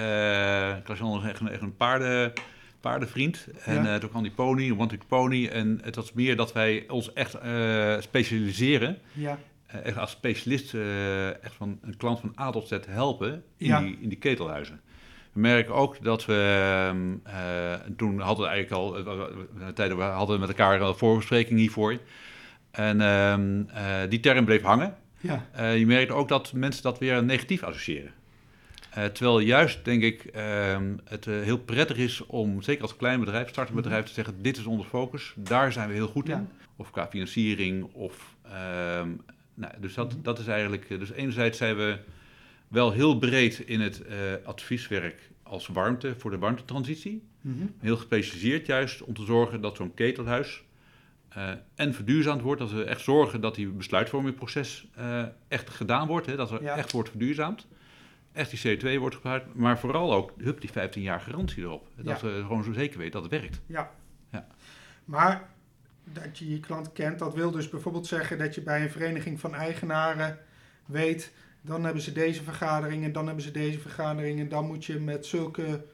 Klaas-Jan 0.85 1.19
is 1.23 1.29
echt 1.29 1.41
een, 1.41 1.49
echt 1.49 1.63
een 1.63 1.77
paarden 1.77 2.33
paardenvriend. 2.83 3.47
En 3.65 3.85
ja. 3.85 3.95
uh, 3.95 4.01
toen 4.01 4.11
kwam 4.11 4.23
die 4.23 4.33
pony, 4.33 4.71
One 4.71 4.87
Trick 4.87 5.07
Pony. 5.07 5.47
En 5.47 5.81
het 5.83 5.97
was 5.97 6.13
meer 6.13 6.37
dat 6.37 6.53
wij 6.53 6.85
ons 6.89 7.13
echt 7.13 7.37
uh, 7.45 8.01
specialiseren. 8.01 8.99
Ja. 9.13 9.39
Uh, 9.75 9.87
echt 9.87 9.99
als 9.99 10.11
specialist 10.11 10.75
echt 11.43 11.55
van 11.55 11.79
een 11.83 11.97
klant 11.97 12.21
van 12.21 12.35
A 12.41 12.51
tot 12.51 12.69
Z 12.69 12.79
helpen 12.89 13.45
in, 13.57 13.67
ja. 13.67 13.81
die, 13.81 13.99
in 14.01 14.09
die 14.09 14.19
ketelhuizen. 14.19 14.81
We 15.33 15.41
merken 15.41 15.75
ook 15.75 16.05
dat 16.05 16.25
we, 16.25 16.63
ehm, 17.25 17.95
toen 17.97 18.21
hadden 18.21 18.45
we 18.45 18.51
eigenlijk 18.51 18.83
al, 18.83 18.93
tijden 19.75 19.97
we 19.97 20.03
hadden 20.03 20.41
met 20.41 20.49
elkaar 20.49 20.81
een 20.81 20.95
voorbespreking 20.95 21.59
hiervoor. 21.59 21.99
En 22.71 23.01
ehm, 23.01 24.09
die 24.09 24.21
term 24.21 24.45
bleef 24.45 24.63
hangen. 24.63 24.97
Ja. 25.21 25.47
je 25.73 25.87
merkt 25.87 26.11
ook 26.11 26.29
dat 26.29 26.53
mensen 26.53 26.83
dat 26.83 26.99
weer 26.99 27.25
negatief 27.25 27.63
associëren. 27.63 28.13
Uh, 28.99 29.05
terwijl 29.05 29.39
juist, 29.39 29.85
denk 29.85 30.03
ik, 30.03 30.25
uh, 30.37 30.77
het 31.05 31.27
uh, 31.27 31.43
heel 31.43 31.59
prettig 31.59 31.97
is 31.97 32.27
om, 32.27 32.63
zeker 32.63 32.83
als 32.83 32.97
klein 32.97 33.21
bedrijf, 33.21 33.49
startend 33.49 33.77
bedrijf, 33.77 33.99
mhm. 33.99 34.09
te 34.09 34.15
zeggen: 34.15 34.43
dit 34.43 34.57
is 34.57 34.65
onze 34.65 34.89
focus, 34.89 35.35
daar 35.37 35.73
zijn 35.73 35.89
we 35.89 35.95
heel 35.95 36.09
goed 36.09 36.29
in. 36.29 36.49
Of 36.77 36.91
qua 36.91 37.07
financiering, 37.07 37.85
of. 37.93 38.37
Uh, 38.47 38.53
nou, 39.55 39.73
dus 39.81 39.95
dat, 39.95 40.15
mm 40.15 40.23
dat 40.23 40.39
is 40.39 40.47
eigenlijk. 40.47 40.91
Eh, 40.91 40.99
dus 40.99 41.13
enerzijds 41.13 41.59
zijn 41.59 41.77
we 41.77 41.99
wel 42.69 42.93
heel 42.93 43.19
breed 43.19 43.59
in 43.59 43.81
het 43.81 44.03
advieswerk 44.45 45.31
als 45.43 45.67
warmte 45.67 46.15
voor 46.19 46.31
de 46.31 46.39
warmtetransitie. 46.39 47.23
Mm 47.41 47.57
-hmm. 47.59 47.75
Heel 47.79 47.97
gespecialiseerd 47.97 48.67
juist 48.67 49.03
om 49.03 49.15
te 49.15 49.25
zorgen 49.25 49.61
dat 49.61 49.77
zo'n 49.77 49.95
ketelhuis 49.95 50.63
en 51.75 51.95
verduurzaamd 51.95 52.43
wordt. 52.43 52.61
Dat 52.61 52.71
we 52.71 52.85
echt 52.85 53.01
zorgen 53.01 53.41
dat 53.41 53.55
die 53.55 53.69
besluitvormingproces 53.69 54.87
echt 55.49 55.71
gedaan 55.71 56.07
wordt, 56.07 56.27
hè, 56.27 56.37
dat 56.37 56.51
er 56.51 56.65
echt 56.65 56.93
wordt 56.93 57.09
verduurzaamd 57.09 57.67
echt 58.33 58.63
die 58.63 58.79
CO2 58.79 58.99
wordt 58.99 59.15
gebruikt, 59.15 59.55
maar 59.55 59.79
vooral 59.79 60.15
ook 60.15 60.33
hup, 60.39 60.61
die 60.61 60.71
15 60.71 61.03
jaar 61.03 61.21
garantie 61.21 61.63
erop. 61.63 61.89
Dat 61.97 62.21
ja. 62.21 62.27
we 62.27 62.43
gewoon 62.43 62.65
zo 62.65 62.73
zeker 62.73 62.99
weten 62.99 63.13
dat 63.13 63.31
het 63.31 63.41
werkt. 63.41 63.61
Ja. 63.67 63.91
ja. 64.31 64.47
Maar 65.05 65.49
dat 66.05 66.39
je 66.39 66.51
je 66.51 66.61
klant 66.61 66.93
kent, 66.93 67.19
dat 67.19 67.35
wil 67.35 67.51
dus 67.51 67.69
bijvoorbeeld 67.69 68.07
zeggen 68.07 68.39
dat 68.39 68.55
je 68.55 68.63
bij 68.63 68.83
een 68.83 68.91
vereniging 68.91 69.41
van 69.41 69.55
eigenaren 69.55 70.39
weet, 70.87 71.33
dan 71.61 71.85
hebben 71.85 72.03
ze 72.03 72.13
deze 72.13 72.43
vergadering 72.43 73.05
en 73.05 73.13
dan 73.13 73.27
hebben 73.27 73.45
ze 73.45 73.51
deze 73.51 73.79
vergadering 73.79 74.41
en 74.41 74.49
dan 74.49 74.67
moet 74.67 74.85
je 74.85 74.99
met 74.99 75.27
zulke 75.27 75.85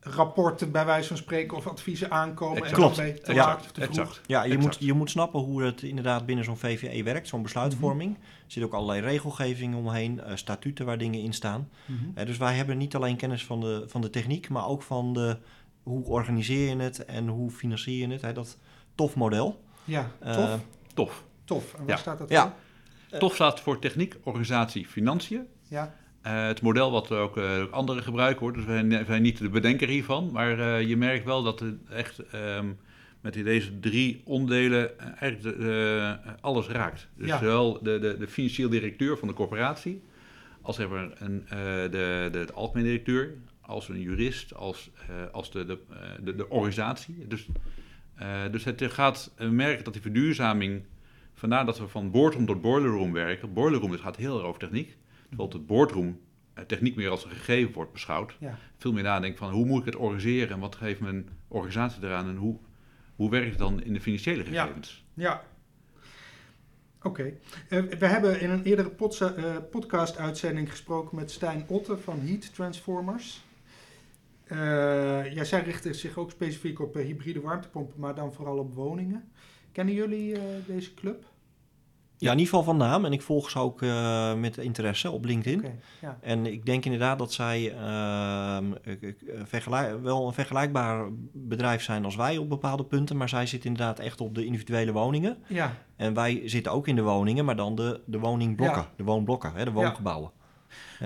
rapporten 0.00 0.72
bij 0.72 0.84
wijze 0.84 1.08
van 1.08 1.16
spreken 1.16 1.56
of 1.56 1.66
adviezen 1.66 2.10
aankomen 2.10 2.56
Exact. 2.56 2.74
en 2.74 2.80
dan 2.80 2.92
Klopt. 2.94 3.08
je 3.08 3.20
te 3.22 3.34
Ja. 3.34 3.56
te 3.56 3.68
vroeg. 3.72 3.88
Exact. 3.88 4.20
Ja, 4.26 4.42
je 4.44 4.54
Exact. 4.54 4.64
moet, 4.78 4.86
je 4.88 4.92
moet 4.92 5.10
snappen 5.10 5.40
hoe 5.40 5.62
het 5.62 5.82
inderdaad 5.82 6.26
binnen 6.26 6.44
zo'n 6.44 6.56
VVE 6.56 7.02
werkt, 7.02 7.28
zo'n 7.28 7.42
besluitvorming. 7.42 8.14
Er 8.16 8.20
zit 8.46 8.62
ook 8.64 8.72
allerlei 8.72 9.00
regelgeving 9.00 9.74
omheen, 9.74 10.20
eh, 10.20 10.36
statuten 10.36 10.86
waar 10.86 10.98
dingen 10.98 11.20
in 11.22 11.32
staan. 11.32 11.68
Mhm. 11.86 11.98
Eh, 12.14 12.26
dus 12.26 12.36
wij 12.36 12.54
hebben 12.54 12.78
niet 12.78 12.94
alleen 12.94 13.16
kennis 13.16 13.44
van 13.44 13.60
de, 13.60 13.84
van 13.86 14.00
de 14.00 14.10
techniek, 14.10 14.48
maar 14.48 14.66
ook 14.66 14.82
van 14.82 15.12
de, 15.12 15.36
hoe 15.82 16.04
organiseer 16.04 16.68
je 16.76 16.82
het 16.82 17.04
en 17.04 17.28
hoe 17.28 17.50
financier 17.50 18.06
je 18.08 18.12
het. 18.12 18.22
Hè, 18.22 18.32
dat 18.32 18.56
tof 18.94 19.14
model. 19.14 19.62
Ja, 19.84 20.10
Eh, 20.20 20.34
tof. 20.34 20.60
Tof. 20.94 21.24
tof. 21.44 21.72
En 21.74 21.78
waar 21.78 21.88
ja. 21.88 21.96
staat 21.96 22.18
dat 22.18 22.28
Ja. 22.30 22.42
voor? 22.42 23.18
Tof 23.18 23.34
staat 23.34 23.60
voor 23.60 23.78
techniek, 23.78 24.16
organisatie, 24.22 24.86
financiën. 24.86 25.46
Ja. 25.62 25.94
Eh, 26.28 26.46
het 26.46 26.62
model 26.62 26.90
wat 26.90 27.12
ook 27.12 27.36
eh, 27.36 27.62
anderen 27.70 28.02
gebruiken 28.02 28.40
hoor. 28.40 28.52
Dus 28.52 28.64
wij 28.64 29.04
zijn 29.06 29.22
niet 29.22 29.38
de 29.38 29.48
bedenker 29.48 29.88
hiervan. 29.88 30.30
Maar 30.32 30.58
eh, 30.58 30.88
je 30.88 30.96
merkt 30.96 31.24
wel 31.24 31.42
dat 31.42 31.60
het 31.60 31.74
echt 31.90 32.18
ehm, 32.18 32.66
met 33.20 33.32
die- 33.32 33.42
deze 33.44 33.78
drie 33.80 34.20
onderdelen 34.24 34.98
eigenlijk 35.18 35.58
alles 36.40 36.66
raakt. 36.66 37.08
Dus 37.16 37.28
Ja. 37.28 37.38
zowel 37.38 37.82
de, 37.82 37.98
de, 37.98 38.16
de 38.18 38.28
financieel 38.28 38.68
directeur 38.68 39.18
van 39.18 39.28
de 39.28 39.34
corporatie, 39.34 40.02
als 40.62 40.76
hebben 40.76 41.12
een, 41.18 41.44
de, 41.90 42.28
de, 42.32 42.44
de 42.46 42.52
algemeen 42.52 42.84
directeur, 42.84 43.34
als 43.60 43.88
een 43.88 44.00
jurist, 44.00 44.54
als, 44.54 44.90
als 45.32 45.50
de, 45.52 45.64
de, 45.66 45.78
de, 46.22 46.34
de 46.36 46.48
organisatie. 46.48 47.26
Dus, 47.28 47.46
dus 48.50 48.64
het 48.64 48.82
gaat 48.88 49.32
we 49.36 49.44
merken 49.46 49.84
dat 49.84 49.92
die 49.92 50.02
verduurzaming, 50.02 50.82
vandaar 51.34 51.64
dat 51.64 51.78
we 51.78 51.88
van 51.88 52.10
boardroom 52.10 52.46
tot 52.46 52.60
boiler 52.60 52.90
room 52.90 53.12
werken. 53.12 53.52
Boiler 53.52 53.80
room 53.80 53.90
het 53.92 54.00
gaat 54.00 54.16
heel 54.16 54.36
erg 54.38 54.46
over 54.46 54.60
techniek. 54.60 54.96
Terwijl 55.28 55.48
het 55.50 55.66
boardroom 55.66 56.20
eh, 56.54 56.64
techniek 56.64 56.96
meer 56.96 57.10
als 57.10 57.24
een 57.24 57.30
gegeven 57.30 57.72
wordt 57.72 57.92
beschouwd. 57.92 58.36
Ja. 58.40 58.58
Veel 58.76 58.92
meer 58.92 59.02
nadenken 59.02 59.38
van 59.38 59.50
hoe 59.52 59.66
moet 59.66 59.80
ik 59.80 59.84
het 59.84 59.96
organiseren 59.96 60.48
en 60.50 60.60
wat 60.60 60.76
geeft 60.76 61.00
mijn 61.00 61.28
organisatie 61.48 62.02
eraan 62.04 62.28
en 62.28 62.36
hoe, 62.36 62.56
hoe 63.16 63.30
werkt 63.30 63.48
het 63.50 63.58
dan 63.58 63.82
in 63.82 63.92
de 63.92 64.00
financiële 64.00 64.50
Ja. 64.50 64.62
gegevens. 64.62 65.04
Ja. 65.14 65.42
Oké. 67.02 67.32
Eh, 67.68 67.82
we 67.82 68.06
hebben 68.06 68.40
in 68.40 68.50
een 68.50 68.62
eerdere 68.62 68.90
eh, 69.36 69.56
podcast-uitzending 69.70 70.70
gesproken 70.70 71.16
met 71.16 71.30
Stijn 71.30 71.64
Otte 71.68 71.96
van 71.96 72.20
Heat 72.20 72.54
Transformers. 72.54 73.46
Ja, 75.34 75.44
zij 75.44 75.62
richten 75.62 75.94
zich 75.94 76.16
ook 76.16 76.30
specifiek 76.30 76.80
op 76.80 76.94
hybride 76.94 77.40
warmtepompen, 77.40 78.00
maar 78.00 78.14
dan 78.14 78.32
vooral 78.32 78.58
op 78.58 78.74
woningen. 78.74 79.28
Kennen 79.72 79.94
jullie 79.94 80.36
deze 80.66 80.94
club? 80.94 81.24
Ja, 82.18 82.32
in 82.32 82.38
ieder 82.38 82.54
geval 82.54 82.62
van 82.64 82.76
naam. 82.76 83.04
En 83.04 83.12
ik 83.12 83.22
volg 83.22 83.50
ze 83.50 83.58
ook 83.58 83.82
eh, 83.82 84.34
met 84.34 84.58
interesse 84.58 85.10
op 85.10 85.24
LinkedIn. 85.24 85.64
Ja. 86.00 86.18
En 86.20 86.46
ik 86.46 86.66
denk 86.66 86.84
inderdaad 86.84 87.18
dat 87.18 87.32
zij 87.32 87.72
ehm, 87.72 88.72
eh, 89.72 89.94
wel 90.02 90.26
een 90.26 90.32
vergelijkbaar 90.32 91.08
bedrijf 91.32 91.82
zijn 91.82 92.04
als 92.04 92.16
wij 92.16 92.36
op 92.36 92.48
bepaalde 92.48 92.84
punten. 92.84 93.16
Maar 93.16 93.28
zij 93.28 93.46
zitten 93.46 93.70
inderdaad 93.70 93.98
echt 93.98 94.20
op 94.20 94.34
de 94.34 94.44
individuele 94.44 94.92
woningen. 94.92 95.38
Ja, 95.46 95.74
En 95.96 96.14
wij 96.14 96.42
zitten 96.44 96.72
ook 96.72 96.88
in 96.88 96.96
de 96.96 97.02
woningen, 97.02 97.44
maar 97.44 97.56
dan 97.56 97.74
de, 97.74 98.00
de 98.06 98.18
woningblokken, 98.18 98.82
Ja. 98.82 98.88
de 98.96 99.04
woonblokken, 99.04 99.52
hè, 99.54 99.64
de 99.64 99.72
woongebouwen. 99.72 100.30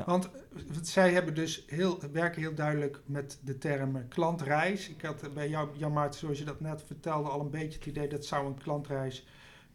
want 0.06 0.30
eh, 0.30 0.62
zij 0.82 1.12
hebben 1.12 1.34
dus 1.34 1.64
heel, 1.66 1.98
werken 2.12 2.42
heel 2.42 2.54
duidelijk 2.54 3.00
met 3.06 3.38
de 3.44 3.58
term 3.58 4.08
klantreis. 4.08 4.88
Ik 4.88 5.02
had 5.02 5.22
eh, 5.22 5.30
bij 5.34 5.48
jou, 5.48 5.68
Jan 5.76 5.92
Maarten, 5.92 6.20
zoals 6.20 6.38
je 6.38 6.44
dat 6.44 6.60
net 6.60 6.82
vertelde, 6.86 7.28
al 7.28 7.40
een 7.40 7.50
beetje 7.50 7.78
het 7.78 7.86
idee 7.86 8.08
dat 8.08 8.24
zou 8.24 8.46
een 8.46 8.58
klantreis 8.62 9.26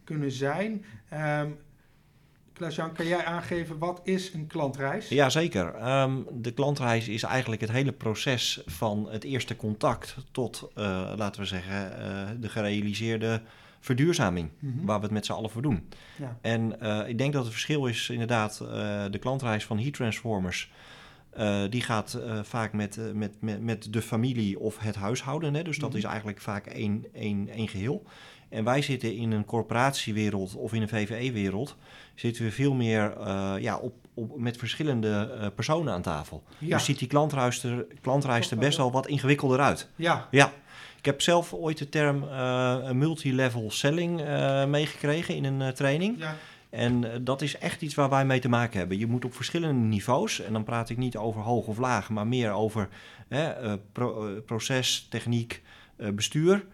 kunnen 0.08 0.32
zijn. 0.32 0.86
Ehm 1.10 1.50
Klaas-Jan, 2.54 2.94
kan 2.94 3.08
jij 3.08 3.26
aangeven 3.26 3.78
wat 3.78 4.02
is 4.04 4.34
een 4.34 4.48
klantreis? 4.48 5.10
Ja, 5.10 5.30
zeker. 5.30 5.74
Ehm, 5.76 6.16
de 6.34 6.52
klantreis 6.52 7.08
is 7.08 7.24
eigenlijk 7.24 7.62
het 7.62 7.72
hele 7.72 7.92
proces 7.92 8.62
van 8.66 9.08
het 9.12 9.24
eerste 9.24 9.56
contact 9.56 10.16
tot, 10.32 10.70
eh, 10.76 11.14
laten 11.16 11.42
we 11.42 11.48
zeggen, 11.48 12.00
eh, 12.02 12.28
de 12.40 12.50
gerealiseerde 12.50 13.42
verduurzaming, 13.80 14.50
Mhm. 14.60 14.86
waar 14.86 14.98
we 14.98 15.04
het 15.04 15.14
met 15.14 15.26
z'n 15.26 15.32
allen 15.32 15.50
voor 15.50 15.62
doen. 15.62 15.88
Ja. 16.18 16.38
En 16.42 16.80
eh, 16.82 17.08
ik 17.10 17.18
denk 17.18 17.34
dat 17.34 17.44
het 17.44 17.52
verschil 17.52 17.86
is 17.86 18.10
inderdaad 18.10 18.58
de 19.12 19.18
klantreis 19.20 19.66
van 19.66 19.80
Heat 19.80 19.94
Transformers. 19.94 20.72
die 21.70 21.82
gaat 21.82 22.20
vaak 22.44 22.74
met, 22.74 23.00
met, 23.14 23.42
met, 23.42 23.62
met 23.62 23.94
de 23.94 24.02
familie 24.02 24.60
of 24.60 24.78
het 24.80 24.96
huishouden. 24.96 25.54
Hè? 25.54 25.64
Dus 25.64 25.78
dat 25.78 25.90
Mhm. 25.90 25.98
is 25.98 26.04
eigenlijk 26.04 26.40
vaak 26.42 26.66
één, 26.66 27.06
één, 27.14 27.50
één 27.50 27.68
geheel. 27.68 28.04
En 28.50 28.64
wij 28.64 28.82
zitten 28.82 29.16
in 29.16 29.32
een 29.32 29.46
corporatiewereld 29.46 30.56
of 30.56 30.74
in 30.74 30.82
een 30.82 30.88
VVE-wereld... 30.90 31.76
zitten 32.16 32.44
we 32.44 32.52
veel 32.52 32.74
meer 32.74 33.14
eh, 33.18 33.54
ja, 33.60 33.78
op, 33.78 33.94
op, 34.14 34.40
met 34.40 34.58
verschillende 34.58 35.38
eh, 35.40 35.48
personen 35.56 35.94
aan 35.94 36.02
tafel. 36.02 36.44
Ja. 36.58 36.76
Dus 36.76 36.86
ziet 36.86 37.00
die 37.00 37.08
klantreis 37.08 37.64
er, 37.64 37.86
klantreis 38.02 38.52
er 38.52 38.58
best 38.58 38.78
wel 38.78 38.92
wat 38.92 39.08
ingewikkelder 39.08 39.60
uit. 39.60 39.90
ja. 39.96 40.28
Ja, 40.32 40.54
ik 40.98 41.06
heb 41.06 41.22
zelf 41.22 41.54
ooit 41.54 41.78
de 41.78 41.90
term 41.90 42.24
eh, 42.24 42.92
multilevel 42.92 43.72
selling 43.72 44.22
meegekregen 44.68 45.36
in 45.36 45.44
een 45.44 45.74
training. 45.74 46.16
ja. 46.20 46.36
En 46.70 47.24
dat 47.24 47.42
is 47.42 47.58
echt 47.58 47.82
iets 47.82 47.96
waar 47.96 48.10
wij 48.10 48.26
mee 48.26 48.40
te 48.40 48.50
maken 48.50 48.80
hebben. 48.80 48.98
Je 48.98 49.08
moet 49.08 49.26
op 49.26 49.36
verschillende 49.36 49.82
niveaus, 49.88 50.42
en 50.42 50.54
dan 50.54 50.64
praat 50.64 50.90
ik 50.90 50.98
niet 50.98 51.18
over 51.18 51.42
hoog 51.42 51.68
of 51.68 51.78
laag, 51.78 52.10
maar 52.10 52.28
meer 52.28 52.52
over 52.52 52.88
hè, 53.28 53.78
pro- 53.78 54.42
proces, 54.46 55.08
techniek, 55.10 55.62
bestuur. 56.14 56.66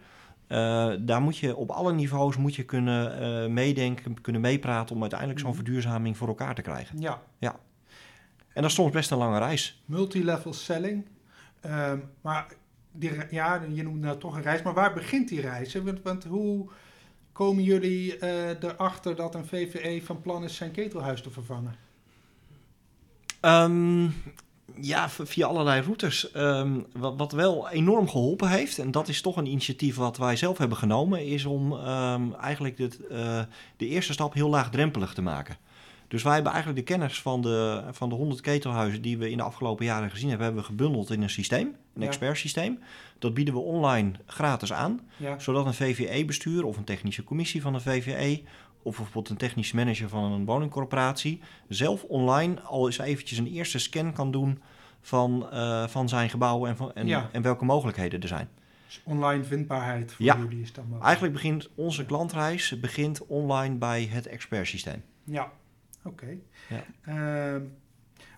Eh, 0.54 0.92
daar 1.00 1.20
moet 1.22 1.38
je 1.38 1.56
op 1.56 1.70
alle 1.70 1.92
niveaus 1.92 2.36
moet 2.36 2.54
je 2.54 2.62
kunnen 2.64 3.20
eh, 3.20 3.50
meedenken, 3.50 4.20
kunnen 4.20 4.40
meepraten 4.40 4.94
om 4.94 5.00
uiteindelijk 5.00 5.40
zo'n 5.40 5.48
Mhm. 5.48 5.58
verduurzaming 5.58 6.16
voor 6.16 6.28
elkaar 6.28 6.54
te 6.54 6.62
krijgen. 6.62 7.00
ja. 7.00 7.22
En 8.52 8.62
dat 8.62 8.70
is 8.70 8.76
soms 8.76 8.92
best 8.92 9.10
een 9.10 9.18
lange 9.18 9.38
reis. 9.38 9.82
Multilevel 9.84 10.52
selling. 10.52 11.06
Ehm, 11.60 11.98
maar 12.20 12.46
die, 12.92 13.10
ja, 13.30 13.62
je 13.72 13.82
noemt 13.82 14.00
nou 14.00 14.18
toch 14.18 14.36
een 14.36 14.42
reis, 14.42 14.62
maar 14.62 14.74
waar 14.74 14.92
begint 14.94 15.28
die 15.28 15.40
reis? 15.40 15.72
hè? 15.72 15.82
Want, 15.82 16.02
want 16.02 16.24
hoe 16.24 16.68
komen 17.32 17.62
jullie 17.62 18.18
eh, 18.18 18.62
erachter 18.62 19.16
dat 19.16 19.34
een 19.34 19.46
VVE 19.46 20.00
van 20.04 20.20
plan 20.20 20.44
is 20.44 20.56
zijn 20.56 20.70
ketelhuis 20.70 21.22
te 21.22 21.30
vervangen? 21.30 21.74
Ehm, 23.40 24.08
ja, 24.80 25.08
via 25.08 25.46
allerlei 25.46 25.80
routes. 25.82 26.30
Ehm, 26.30 26.80
wat, 26.92 27.14
wat 27.16 27.32
wel 27.32 27.68
enorm 27.70 28.08
geholpen 28.08 28.48
heeft, 28.48 28.78
en 28.78 28.90
dat 28.90 29.08
is 29.08 29.20
toch 29.20 29.36
een 29.36 29.46
initiatief 29.46 29.96
wat 29.96 30.16
wij 30.16 30.36
zelf 30.36 30.58
hebben 30.58 30.78
genomen, 30.78 31.26
is 31.26 31.44
om 31.44 31.72
ehm, 31.72 32.32
eigenlijk 32.40 32.76
dit, 32.76 33.06
eh, 33.06 33.40
de 33.76 33.86
eerste 33.88 34.12
stap 34.12 34.34
heel 34.34 34.48
laagdrempelig 34.48 35.14
te 35.14 35.22
maken. 35.22 35.56
Dus 36.08 36.22
wij 36.22 36.34
hebben 36.34 36.52
eigenlijk 36.52 36.86
de 36.86 36.92
kennis 36.94 37.20
van 37.22 37.42
de, 37.42 37.82
van 37.90 38.08
de 38.08 38.14
100 38.14 38.40
ketelhuizen 38.40 39.02
die 39.02 39.18
we 39.18 39.30
in 39.30 39.36
de 39.36 39.42
afgelopen 39.42 39.84
jaren 39.84 40.10
gezien 40.10 40.28
hebben, 40.28 40.46
hebben 40.46 40.62
we 40.64 40.68
gebundeld 40.70 41.10
in 41.10 41.22
een 41.22 41.30
systeem, 41.30 41.66
een 41.94 42.00
Ja. 42.00 42.06
expertsysteem. 42.06 42.78
Dat 43.18 43.34
bieden 43.34 43.54
we 43.54 43.60
online 43.60 44.12
gratis 44.26 44.72
aan 44.72 45.00
Ja, 45.16 45.38
zodat 45.38 45.66
een 45.66 45.74
VVE-bestuur 45.74 46.64
of 46.64 46.76
een 46.76 46.84
technische 46.84 47.24
commissie 47.24 47.62
van 47.62 47.74
een 47.74 47.80
VVE 47.80 48.42
of 48.84 48.96
bijvoorbeeld 48.96 49.28
een 49.28 49.36
technisch 49.36 49.72
manager 49.72 50.08
van 50.08 50.32
een 50.32 50.44
woningcorporatie 50.44 51.40
zelf 51.68 52.02
online 52.02 52.60
al 52.60 52.86
eens 52.86 52.98
eventjes 52.98 53.38
een 53.38 53.46
eerste 53.46 53.78
scan 53.78 54.12
kan 54.12 54.30
doen 54.30 54.62
van, 55.00 55.50
eh, 55.50 55.86
van 55.86 56.08
zijn 56.08 56.30
gebouw 56.30 56.66
en, 56.66 56.76
van, 56.76 56.94
en, 56.94 57.06
Ja. 57.06 57.28
en 57.32 57.42
welke 57.42 57.64
mogelijkheden 57.64 58.20
er 58.20 58.28
zijn. 58.28 58.48
dus 58.86 59.00
online 59.04 59.44
vindbaarheid 59.44 60.12
voor 60.12 60.24
Ja. 60.24 60.36
jullie 60.36 60.60
is 60.62 60.72
dan 60.72 60.86
wel. 60.90 61.00
Eigenlijk 61.02 61.32
begint 61.34 61.68
onze 61.74 62.04
klantreis 62.06 62.80
begint 62.80 63.26
online 63.26 63.74
bij 63.74 64.04
het 64.04 64.26
expertsysteem. 64.26 65.02
Ja, 65.24 65.52
oké. 66.04 66.36
Ja. 66.68 66.84
Ehm, 67.04 67.62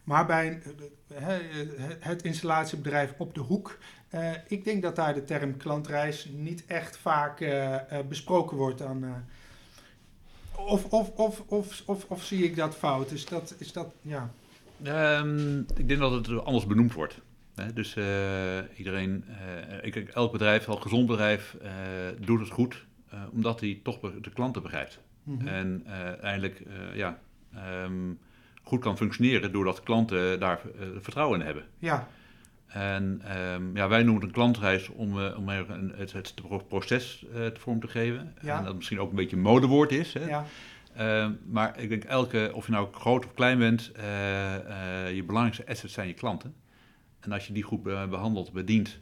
maar 0.05 0.27
bij 0.27 0.49
een, 0.49 0.63
eh, 1.09 1.35
eh, 1.35 1.69
het 2.01 2.23
installatiebedrijf 2.23 3.15
op 3.19 3.35
de 3.35 3.41
hoek, 3.41 3.79
ik 4.49 4.65
denk 4.65 4.83
dat 4.83 4.97
daar 4.97 5.15
de 5.15 5.25
term 5.25 5.57
klantreis 5.57 6.29
niet 6.33 6.67
echt 6.67 6.97
vaak 6.97 7.45
besproken 8.09 8.57
wordt. 8.57 8.79
Dan, 8.79 9.05
eh, 9.05 9.11
of, 10.59 10.85
of, 10.85 11.11
of, 11.17 11.43
of, 11.47 11.83
of, 11.87 12.05
of 12.09 12.23
zie 12.23 12.45
ik 12.45 12.57
dat 12.57 12.75
fout? 12.75 13.11
Is 13.11 13.25
dat, 13.25 13.55
is 13.59 13.73
dat 13.73 13.95
ja. 14.03 14.31
Ehm, 14.83 15.59
ik 15.59 15.89
denk 15.89 16.01
dat 16.01 16.13
het 16.13 16.45
anders 16.45 16.67
benoemd 16.67 16.93
wordt. 16.93 17.21
Hè? 17.55 17.73
Dus 17.73 17.97
eh, 17.97 18.59
iedereen, 18.77 19.25
eh, 19.29 19.87
ik, 19.87 19.97
elk 19.97 20.33
bedrijf, 20.33 20.67
elk 20.67 20.83
gezond 20.83 21.07
bedrijf, 21.07 21.57
eh, 21.63 21.71
doet 22.21 22.41
het 22.41 22.51
goed, 22.51 22.85
omdat 23.33 23.61
hij 23.61 23.81
toch 23.83 24.01
de 24.01 24.31
klanten 24.31 24.63
begrijpt. 24.63 25.01
Mhm. 25.23 25.47
En 25.47 25.83
uiteindelijk 25.87 26.63
ja, 26.95 27.19
ehm, 27.55 28.13
goed 28.63 28.81
kan 28.81 28.97
functioneren 28.97 29.53
doordat 29.53 29.83
klanten 29.83 30.41
daar 30.41 30.61
vertrouwen 31.01 31.41
in 31.41 31.47
hebben. 31.47 31.65
Ja, 31.79 32.09
En 32.67 33.21
ehm, 33.25 33.77
ja, 33.77 33.89
wij 33.89 33.99
noemen 34.03 34.15
het 34.15 34.25
een 34.25 34.35
klantreis 34.35 34.89
om, 34.89 35.21
eh, 35.21 35.39
om 35.39 35.49
er 35.49 35.71
een, 35.71 35.93
het, 35.97 36.13
het 36.13 36.35
pro- 36.35 36.59
proces 36.59 37.27
eh, 37.35 37.47
vorm 37.55 37.81
te 37.81 37.89
geven. 37.89 38.35
Ja. 38.43 38.59
En 38.59 38.65
dat 38.65 38.75
misschien 38.75 39.01
ook 39.01 39.11
een 39.11 39.17
beetje 39.17 39.37
een 39.37 39.43
modewoord 39.43 39.93
is. 39.93 40.13
Hè? 40.15 40.27
ja, 40.27 40.45
Ehm, 40.95 41.33
maar 41.47 41.79
ik 41.81 41.89
denk 41.89 42.05
elke, 42.05 42.51
of 42.55 42.67
je 42.67 42.73
nou 42.73 42.93
groot 42.93 43.25
of 43.27 43.35
klein 43.35 43.59
bent, 43.59 43.93
eh, 43.93 44.03
je 45.15 45.23
belangrijkste 45.27 45.67
assets 45.67 45.93
zijn 45.93 46.09
je 46.09 46.15
klanten. 46.15 46.55
En 47.21 47.33
als 47.33 47.47
je 47.47 47.53
die 47.53 47.63
goed 47.63 47.83
be- 47.83 48.07
behandelt, 48.11 48.53
bedient, 48.53 48.99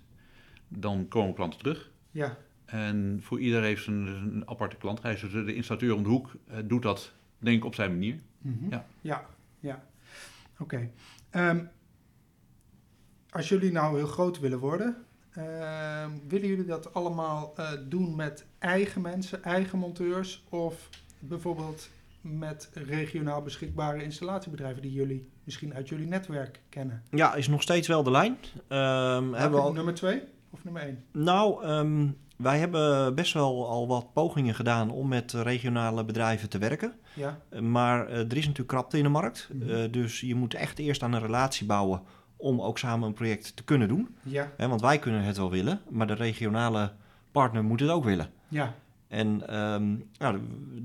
dan 0.69 1.09
komen 1.09 1.35
klanten 1.35 1.59
terug. 1.59 1.91
ja, 2.11 2.37
En 2.65 3.19
voor 3.23 3.41
ieder 3.41 3.63
heeft 3.63 3.87
een, 3.87 4.07
een 4.07 4.43
aparte 4.49 4.77
klantreis. 4.77 5.21
Dus 5.21 5.33
de 5.33 5.55
installateur 5.55 5.95
om 5.95 6.03
de 6.03 6.09
hoek 6.09 6.33
doet 6.65 6.83
dat, 6.83 7.13
denk 7.39 7.57
ik, 7.57 7.65
op 7.65 7.75
zijn 7.75 7.91
manier. 7.91 8.17
Mhm. 8.39 8.71
Ja. 8.71 8.87
ja, 9.01 9.27
ja. 9.61 9.85
Oké. 10.59 10.91
Ehm, 11.31 11.59
als 13.35 13.49
jullie 13.49 13.73
nou 13.73 13.97
heel 13.97 14.07
groot 14.07 14.41
willen 14.41 14.59
worden, 14.59 14.97
ehm, 15.31 16.11
willen 16.29 16.49
jullie 16.49 16.65
dat 16.65 16.95
allemaal 16.95 17.53
eh, 17.57 17.71
doen 17.89 18.17
met 18.17 18.47
eigen 18.59 19.01
mensen, 19.01 19.43
eigen 19.43 19.79
monteurs 19.79 20.45
of 20.49 20.89
bijvoorbeeld 21.19 21.89
met 22.21 22.71
regionaal 22.73 23.43
beschikbare 23.43 24.03
installatiebedrijven 24.03 24.83
die 24.83 24.93
jullie 24.93 25.29
misschien 25.45 25.75
uit 25.75 25.89
jullie 25.89 26.07
netwerk 26.07 26.61
kennen? 26.69 27.03
Ja, 27.11 27.35
is 27.35 27.49
nog 27.49 27.63
steeds 27.63 27.89
wel 27.89 28.03
de 28.03 28.11
lijn. 28.11 28.37
Ehm, 28.69 29.33
hebben 29.33 29.59
we 29.59 29.65
al... 29.65 29.73
Nummer 29.73 29.95
twee 29.95 30.23
of 30.51 30.65
nummer 30.65 30.83
één? 30.83 31.05
Nou, 31.13 31.65
ehm, 31.65 32.09
wij 32.37 32.59
hebben 32.59 33.15
best 33.15 33.33
wel 33.33 33.69
al 33.69 33.89
wat 33.89 34.13
pogingen 34.13 34.55
gedaan 34.55 34.91
om 34.91 35.09
met 35.09 35.33
regionale 35.33 36.05
bedrijven 36.05 36.49
te 36.49 36.59
werken. 36.59 36.93
Ja. 37.15 37.39
Maar 37.61 38.07
eh, 38.07 38.19
er 38.19 38.37
is 38.37 38.47
natuurlijk 38.47 38.69
krapte 38.69 38.97
in 38.97 39.03
de 39.03 39.09
markt. 39.09 39.49
Mhm. 39.53 39.71
Eh, 39.71 39.93
dus 39.93 40.21
je 40.21 40.35
moet 40.35 40.55
echt 40.55 40.79
eerst 40.79 41.03
aan 41.03 41.13
een 41.13 41.21
relatie 41.21 41.67
bouwen 41.67 42.03
om 42.45 42.61
ook 42.61 42.79
samen 42.79 43.09
een 43.09 43.15
project 43.15 43.57
te 43.57 43.65
kunnen 43.65 43.89
doen. 43.89 44.09
Ja, 44.23 44.51
Hè, 44.57 44.69
want 44.69 44.81
wij 44.81 44.99
kunnen 44.99 45.23
het 45.23 45.37
wel 45.37 45.51
willen, 45.51 45.81
maar 45.89 46.07
de 46.07 46.15
regionale 46.15 46.93
partner 47.33 47.65
moet 47.65 47.81
het 47.81 47.91
ook 47.91 48.05
willen. 48.05 48.31
ja, 48.49 48.75
En 49.09 49.37
nou, 50.19 50.41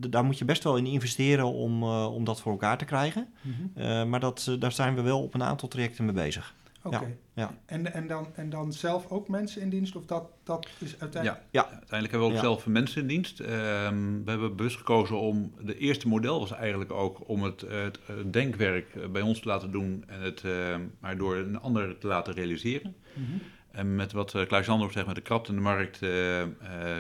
daar 0.10 0.26
moet 0.26 0.38
je 0.38 0.46
best 0.46 0.64
wel 0.64 0.78
in 0.78 0.86
investeren 0.86 1.46
om, 1.46 1.84
eh, 1.84 2.14
om 2.14 2.24
dat 2.24 2.42
voor 2.42 2.52
elkaar 2.52 2.78
te 2.78 2.86
krijgen. 2.86 3.28
Mhm. 3.42 3.82
Eh, 3.84 4.04
maar 4.06 4.20
dat, 4.20 4.46
eh, 4.50 4.60
daar 4.60 4.72
zijn 4.72 4.96
we 4.96 5.02
wel 5.02 5.22
op 5.24 5.34
een 5.34 5.44
aantal 5.44 5.68
trajecten 5.68 6.06
mee 6.06 6.14
bezig. 6.14 6.54
Oké. 6.96 7.16
ja. 7.34 7.58
En, 7.66 7.94
en, 7.94 8.08
dan, 8.08 8.28
en 8.36 8.50
dan 8.50 8.74
zelf 8.74 9.08
ook 9.10 9.28
mensen 9.28 9.62
in 9.62 9.70
dienst 9.70 9.96
of 9.96 10.06
dat, 10.06 10.30
dat 10.44 10.68
is 10.80 11.00
uiteindelijk... 11.00 11.44
Ja. 11.52 11.62
Uiteindelijk 11.64 12.12
hebben 12.12 12.20
we 12.20 12.26
ook 12.26 12.42
Ja. 12.42 12.48
zelf 12.50 12.68
mensen 12.68 13.02
in 13.02 13.08
dienst. 13.08 13.40
Ehm, 13.40 14.24
we 14.24 14.30
hebben 14.30 14.56
bewust 14.56 14.78
gekozen 14.78 15.20
om... 15.20 15.54
De 15.62 15.78
eerste 15.78 16.08
model 16.08 16.40
was 16.40 16.52
eigenlijk 16.52 16.92
ook 16.92 17.30
om 17.30 17.44
het, 17.44 17.62
het, 17.62 18.00
het 18.06 18.34
denkwerk 18.34 18.96
eh, 18.96 19.08
bij 19.08 19.22
ons 19.22 19.40
te 19.40 19.48
laten 19.48 19.72
doen... 19.72 20.04
en 20.08 20.22
het 20.22 20.44
ehm, 20.44 20.82
maar 21.00 21.18
door 21.18 21.36
een 21.36 21.60
ander 21.60 21.98
te 21.98 22.08
laten 22.08 22.34
realiseren. 22.34 22.96
Mhm. 23.14 23.38
En 23.72 23.96
met 23.96 24.12
wat 24.12 24.34
uh, 24.34 24.46
Klaas-Jan 24.48 24.92
zegt, 24.92 25.06
met 25.06 25.16
de 25.16 25.22
krapte 25.22 25.50
in 25.50 25.56
de 25.56 25.62
markt... 25.62 26.02
eh, 26.02 26.42
eh, 26.42 26.50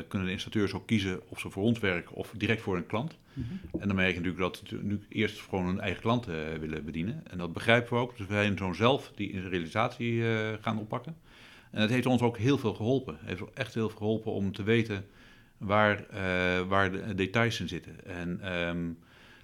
kunnen 0.07 0.27
de 0.27 0.33
installateurs 0.33 0.73
ook 0.73 0.87
kiezen 0.87 1.29
of 1.29 1.39
ze 1.39 1.49
voor 1.49 1.63
ons 1.63 1.79
werken 1.79 2.15
of 2.15 2.33
direct 2.37 2.61
voor 2.61 2.77
een 2.77 2.85
klant. 2.85 3.17
Mhm. 3.39 3.81
En 3.81 3.87
dan 3.87 3.95
merk 3.95 4.13
je 4.13 4.21
natuurlijk 4.21 4.43
dat 4.43 4.61
ze 4.67 4.79
nu 4.81 5.01
eerst 5.09 5.41
gewoon 5.41 5.65
hun 5.65 5.79
eigen 5.79 6.01
klanten 6.01 6.53
eh, 6.53 6.59
willen 6.59 6.85
bedienen. 6.85 7.23
En 7.29 7.37
dat 7.37 7.53
begrijpen 7.53 7.93
we 7.93 7.99
ook. 7.99 8.17
Dus 8.17 8.27
wij 8.27 8.43
zijn 8.43 8.57
zo 8.57 8.73
zelf 8.73 9.11
die 9.15 9.49
realisatie 9.49 10.27
eh, 10.27 10.53
gaan 10.61 10.79
oppakken. 10.79 11.15
En 11.71 11.81
het 11.81 11.89
heeft 11.89 12.05
ons 12.05 12.21
ook 12.21 12.37
heel 12.37 12.57
veel 12.57 12.73
geholpen. 12.73 13.17
Het 13.19 13.27
heeft 13.27 13.53
echt 13.53 13.73
heel 13.73 13.89
veel 13.89 13.97
geholpen 13.97 14.31
om 14.31 14.51
te 14.51 14.63
weten 14.63 15.05
waar, 15.57 16.05
eh, 16.09 16.67
waar 16.67 16.91
de 16.91 17.15
details 17.15 17.59
in 17.59 17.67
zitten. 17.67 18.05
En 18.05 18.39
ehm, 18.41 18.89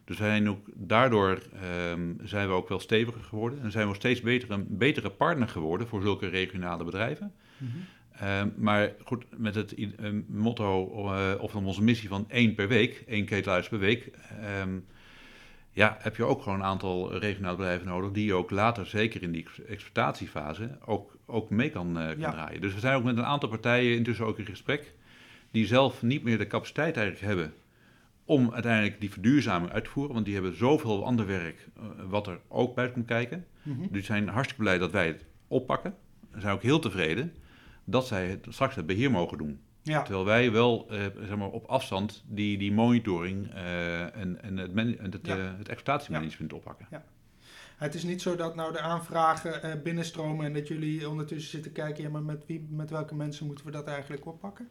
dus 0.06 0.18
zijn 0.18 0.50
ook, 0.50 0.60
daardoor 0.74 1.42
ehm, 1.62 2.14
zijn 2.24 2.48
we 2.48 2.54
ook 2.54 2.70
wel 2.70 2.80
steviger 2.80 3.22
geworden. 3.24 3.62
En 3.62 3.72
zijn 3.72 3.84
we 3.84 3.90
ook 3.90 3.96
steeds 3.96 4.22
beter, 4.22 4.52
een 4.52 4.66
betere 4.70 5.10
partner 5.10 5.48
geworden 5.48 5.88
voor 5.88 6.02
zulke 6.02 6.28
regionale 6.28 6.84
bedrijven. 6.84 7.34
Mhm. 7.58 7.72
Ehm, 8.20 8.50
maar 8.58 8.92
goed, 9.04 9.26
met 9.38 9.56
het 9.56 9.72
i- 9.78 9.94
eh, 10.00 10.10
motto 10.28 10.88
eh, 11.14 11.32
of 11.40 11.56
onze 11.56 11.84
missie 11.84 12.10
van 12.10 12.26
één 12.30 12.56
per 12.56 12.68
week, 12.68 13.04
één 13.08 13.26
ketelhuis 13.26 13.68
per 13.70 13.80
week, 13.80 14.10
ehm, 14.42 14.80
ja, 15.72 15.98
heb 16.00 16.16
je 16.16 16.24
ook 16.24 16.42
gewoon 16.42 16.58
een 16.60 16.66
aantal 16.66 17.18
regionale 17.18 17.56
bedrijven 17.56 17.88
nodig 17.88 18.12
die 18.12 18.26
je 18.26 18.34
ook 18.34 18.52
later, 18.52 18.86
zeker 18.86 19.22
in 19.24 19.32
die 19.32 19.44
ex- 19.44 19.62
exploitatiefase, 19.64 20.78
ook, 20.86 21.18
ook 21.26 21.50
mee 21.50 21.70
kan, 21.70 22.00
eh, 22.00 22.08
kan 22.08 22.20
Ja. 22.20 22.32
draaien. 22.32 22.62
Dus 22.62 22.74
we 22.74 22.80
zijn 22.80 22.96
ook 22.96 23.04
met 23.04 23.18
een 23.18 23.26
aantal 23.26 23.50
partijen 23.50 23.96
intussen 23.98 24.26
ook 24.26 24.40
in 24.40 24.46
gesprek, 24.46 24.94
die 25.52 25.66
zelf 25.66 26.02
niet 26.02 26.24
meer 26.24 26.38
de 26.38 26.48
capaciteit 26.48 26.98
eigenlijk 26.98 27.26
hebben 27.26 27.54
om 28.26 28.54
uiteindelijk 28.54 29.00
die 29.00 29.12
verduurzaming 29.12 29.72
uit 29.72 29.84
te 29.84 29.90
voeren, 29.90 30.14
want 30.14 30.26
die 30.26 30.34
hebben 30.34 30.58
zoveel 30.58 31.06
ander 31.06 31.26
werk 31.26 31.68
eh, 31.78 31.84
wat 32.08 32.28
er 32.28 32.40
ook 32.48 32.76
bij 32.76 32.92
komt 32.92 33.06
kijken. 33.06 33.46
Mhm. 33.64 33.80
Dus 33.82 33.90
die 33.92 34.02
zijn 34.04 34.28
hartstikke 34.28 34.64
blij 34.64 34.78
dat 34.78 34.92
wij 34.92 35.08
het 35.08 35.26
oppakken. 35.48 35.96
Ze 36.34 36.40
zijn 36.40 36.54
ook 36.54 36.62
heel 36.62 36.80
tevreden 36.80 37.34
dat 37.84 38.08
zij 38.08 38.28
het, 38.28 38.46
straks 38.50 38.76
het 38.76 38.86
beheer 38.86 39.12
mogen 39.12 39.38
doen. 39.38 39.60
Ja, 39.82 40.02
Terwijl 40.02 40.26
wij 40.26 40.52
wel 40.52 40.88
eh, 40.90 41.00
zeg 41.28 41.38
maar 41.38 41.50
op 41.50 41.66
afstand 41.66 42.24
die, 42.28 42.58
die 42.58 42.72
monitoring 42.74 43.52
eh, 43.54 44.16
en, 44.16 44.42
en 44.44 44.58
het, 44.58 44.74
man- 44.76 44.98
en 44.98 45.12
het, 45.12 45.26
Ja. 45.28 45.38
het 45.38 45.70
exploitatiemanagement 45.70 46.54
oppakken. 46.54 46.88
het 47.78 47.94
is 47.94 48.04
niet 48.04 48.22
zo 48.22 48.36
dat 48.36 48.56
nou 48.56 48.72
de 48.72 48.80
aanvragen 48.80 49.84
binnenstromen 49.84 50.46
en 50.46 50.54
dat 50.54 50.68
jullie 50.68 51.10
ondertussen 51.10 51.52
zitten 51.52 51.72
kijken, 51.72 52.04
ja, 52.04 52.10
maar 52.10 52.24
met, 52.24 52.46
wie, 52.46 52.68
met 52.70 52.90
welke 52.90 53.16
mensen 53.16 53.46
moeten 53.46 53.66
we 53.66 53.72
dat 53.72 53.88
eigenlijk 53.88 54.26
oppakken? 54.26 54.70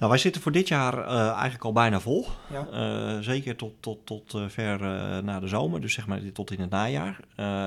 Nou, 0.00 0.12
wij 0.12 0.20
zitten 0.20 0.42
voor 0.42 0.52
dit 0.52 0.68
jaar 0.68 0.98
eh, 0.98 1.30
eigenlijk 1.30 1.64
al 1.64 1.72
bijna 1.72 2.00
vol. 2.00 2.26
Ja, 2.50 2.66
Eh, 2.66 3.18
zeker 3.18 3.56
tot, 3.56 3.72
tot, 3.82 4.06
tot 4.06 4.34
eh, 4.34 4.48
ver 4.48 4.80
na 5.24 5.40
de 5.40 5.48
zomer, 5.48 5.80
dus 5.80 5.94
zeg 5.94 6.06
maar 6.06 6.32
tot 6.32 6.50
in 6.50 6.60
het 6.60 6.70
najaar. 6.70 7.20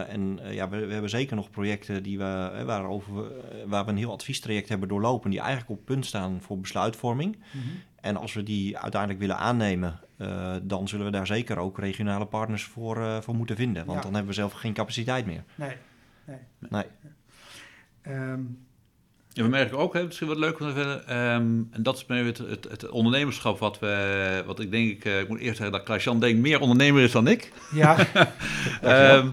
En 0.08 0.40
ja, 0.50 0.70
we, 0.70 0.86
we 0.86 0.92
hebben 0.92 1.10
zeker 1.10 1.36
nog 1.36 1.50
projecten 1.50 2.04
die 2.04 2.18
we, 2.18 2.52
eh, 2.54 2.64
waarover 2.64 3.16
we, 3.16 3.64
waar 3.68 3.86
we 3.86 3.92
een 3.92 3.98
heel 3.98 4.12
adviestraject 4.12 4.70
hebben 4.70 4.88
doorlopen, 4.88 5.30
die 5.30 5.40
eigenlijk 5.40 5.70
op 5.80 5.86
punt 5.86 6.06
staan 6.06 6.42
voor 6.42 6.60
besluitvorming. 6.60 7.38
Mhm. 7.52 7.66
En 8.02 8.18
als 8.18 8.34
we 8.34 8.44
die 8.44 8.78
uiteindelijk 8.78 9.20
willen 9.22 9.38
aannemen, 9.38 10.00
dan 10.64 10.88
zullen 10.88 11.06
we 11.06 11.12
daar 11.12 11.28
zeker 11.28 11.58
ook 11.58 11.78
regionale 11.80 12.26
partners 12.26 12.64
voor, 12.64 13.24
voor 13.24 13.36
moeten 13.36 13.56
vinden. 13.56 13.86
Want 13.86 13.98
Ja. 13.98 14.04
dan 14.04 14.14
hebben 14.14 14.32
we 14.32 14.38
zelf 14.40 14.52
geen 14.54 14.74
capaciteit 14.74 15.26
meer. 15.26 15.44
nee, 15.56 15.76
nee. 16.26 16.38
Nee. 16.70 16.84
Ehm, 18.02 18.42
Ja, 19.34 19.44
we 19.44 19.50
merken 19.50 19.78
ook, 19.78 19.94
hè, 19.94 20.04
misschien 20.04 20.28
wat 20.28 20.38
leuk 20.38 20.60
om 20.60 20.68
te 20.68 20.74
vinden, 20.74 21.08
ehm, 21.08 21.62
en 21.72 21.84
dat 21.84 21.96
is 21.96 22.06
meer 22.06 22.26
het, 22.26 22.38
het, 22.38 22.68
het 22.70 22.90
ondernemerschap 22.90 23.60
wat 23.60 23.80
we, 23.80 24.44
wat 24.46 24.60
ik 24.60 24.72
denk, 24.72 24.90
ik, 24.90 25.06
eh, 25.06 25.20
ik 25.20 25.28
moet 25.28 25.40
eerst 25.40 25.58
zeggen 25.58 25.78
dat 25.78 25.84
Klaas-Jan 25.86 26.20
denk 26.20 26.40
meer 26.40 26.60
ondernemer 26.60 27.02
is 27.02 27.12
dan 27.12 27.28
ik. 27.28 27.52
ja, 27.72 27.98
Ehm, 28.82 29.30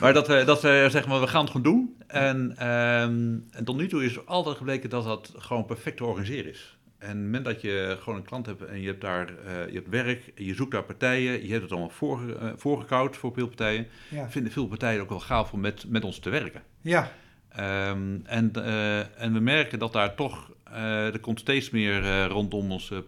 maar 0.00 0.12
dat 0.12 0.26
we, 0.26 0.44
dat 0.44 0.62
we 0.62 0.86
zeggen, 0.90 1.10
maar 1.10 1.20
we 1.20 1.26
gaan 1.26 1.40
het 1.40 1.50
gewoon 1.50 1.72
doen. 1.72 1.96
En, 2.06 2.54
ehm, 2.56 3.38
en 3.50 3.64
tot 3.64 3.76
nu 3.76 3.88
toe 3.88 4.04
is 4.04 4.26
altijd 4.26 4.56
gebleken 4.56 4.90
dat 4.90 5.04
dat 5.04 5.32
gewoon 5.36 5.64
perfect 5.64 5.96
te 5.96 6.04
organiseren 6.04 6.50
is. 6.50 6.78
En 6.98 7.08
op 7.08 7.14
het 7.14 7.24
moment 7.24 7.44
dat 7.44 7.60
je 7.60 7.96
gewoon 8.00 8.18
een 8.18 8.24
klant 8.24 8.46
hebt 8.46 8.64
en 8.64 8.80
je 8.80 8.86
hebt 8.86 9.00
daar 9.00 9.28
eh, 9.28 9.66
je 9.66 9.74
hebt 9.74 9.88
werk, 9.88 10.32
je 10.34 10.54
zoekt 10.54 10.70
daar 10.70 10.84
partijen, 10.84 11.46
je 11.46 11.50
hebt 11.50 11.62
het 11.62 11.70
allemaal 11.70 11.90
voorge, 11.90 12.34
eh, 12.34 12.48
voorgekoud 12.56 13.16
voor 13.16 13.32
veel 13.32 13.46
partijen, 13.46 13.86
ja, 14.08 14.30
vinden 14.30 14.52
veel 14.52 14.66
partijen 14.66 15.00
ook 15.00 15.08
wel 15.08 15.20
gaaf 15.20 15.52
om 15.52 15.60
met, 15.60 15.84
met 15.88 16.04
ons 16.04 16.18
te 16.18 16.30
werken. 16.30 16.62
ja, 16.80 17.12
Ehm, 17.54 18.18
en, 18.24 18.52
eh, 18.52 19.22
en 19.22 19.32
we 19.32 19.40
merken 19.40 19.78
dat 19.78 19.92
daar 19.92 20.14
toch, 20.14 20.50
eh, 20.64 21.06
er 21.06 21.20
komt 21.20 21.40
steeds 21.40 21.70
meer 21.70 22.04
eh, 22.04 22.26
rondom 22.26 22.72
onze 22.72 23.04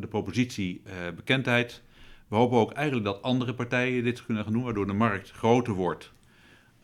de 0.00 0.06
propositie 0.06 0.82
bekendheid. 1.16 1.82
We 2.28 2.36
hopen 2.36 2.58
ook 2.58 2.72
eigenlijk 2.72 3.06
dat 3.06 3.22
andere 3.22 3.54
partijen 3.54 4.04
dit 4.04 4.24
kunnen 4.24 4.44
gaan 4.44 4.52
doen, 4.52 4.62
waardoor 4.62 4.86
de 4.86 4.92
markt 4.92 5.30
groter 5.30 5.72
wordt. 5.72 6.12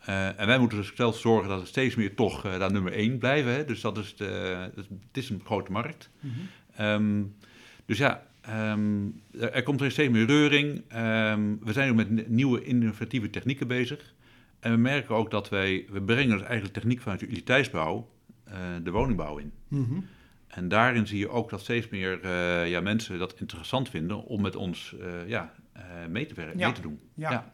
En 0.05 0.47
wij 0.47 0.59
moeten 0.59 0.77
dus 0.77 0.95
zelf 0.95 1.17
zorgen 1.17 1.49
dat 1.49 1.61
er 1.61 1.67
steeds 1.67 1.95
meer 1.95 2.15
toch 2.15 2.41
daar 2.41 2.71
nummer 2.71 2.93
één 2.93 3.17
blijven. 3.17 3.53
Hè? 3.53 3.65
Dus 3.65 3.81
dat 3.81 3.97
is, 3.97 4.15
de, 4.15 4.25
het 4.75 4.87
is 5.11 5.29
een 5.29 5.41
grote 5.45 5.71
markt. 5.71 6.09
Mhm. 6.19 6.33
Ehm, 6.75 7.23
dus 7.85 7.97
ja, 7.97 8.23
ehm, 8.41 9.05
er, 9.39 9.51
er 9.51 9.63
komt 9.63 9.83
steeds 9.91 10.09
meer 10.09 10.25
reuring. 10.25 10.83
We 11.61 11.73
zijn 11.73 11.89
ook 11.89 11.95
met 11.95 12.09
ni- 12.09 12.25
nieuwe 12.27 12.63
innovatieve 12.63 13.29
technieken 13.29 13.67
bezig. 13.67 14.12
En 14.63 14.71
we 14.71 14.77
merken 14.77 15.15
ook 15.15 15.31
dat 15.31 15.49
wij, 15.49 15.85
we 15.89 16.01
brengen 16.01 16.29
dus 16.37 16.41
eigenlijk 16.47 16.73
techniek 16.73 17.01
vanuit 17.01 17.19
de 17.19 17.25
utiliteitsbouw 17.25 18.09
eh, 18.43 18.53
de 18.83 18.91
woningbouw 18.91 19.37
in. 19.37 19.51
Mhm. 19.67 19.99
En 20.47 20.67
daarin 20.67 21.07
zie 21.07 21.19
je 21.19 21.29
ook 21.29 21.49
dat 21.49 21.59
steeds 21.61 21.89
meer 21.89 22.21
eh, 22.21 22.69
ja, 22.69 22.81
mensen 22.81 23.19
dat 23.19 23.39
interessant 23.39 23.89
vinden 23.89 24.23
om 24.23 24.41
met 24.41 24.55
ons 24.55 24.95
eh, 25.01 25.27
ja, 25.27 25.53
mee, 26.09 26.25
te 26.25 26.33
werken, 26.33 26.59
Ja. 26.59 26.65
mee 26.65 26.75
te 26.75 26.81
doen. 26.81 26.99
ja. 27.13 27.53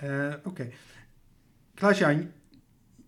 Ja. 0.00 0.40
Oké. 0.44 0.68
Klaas-Jan, 1.74 2.30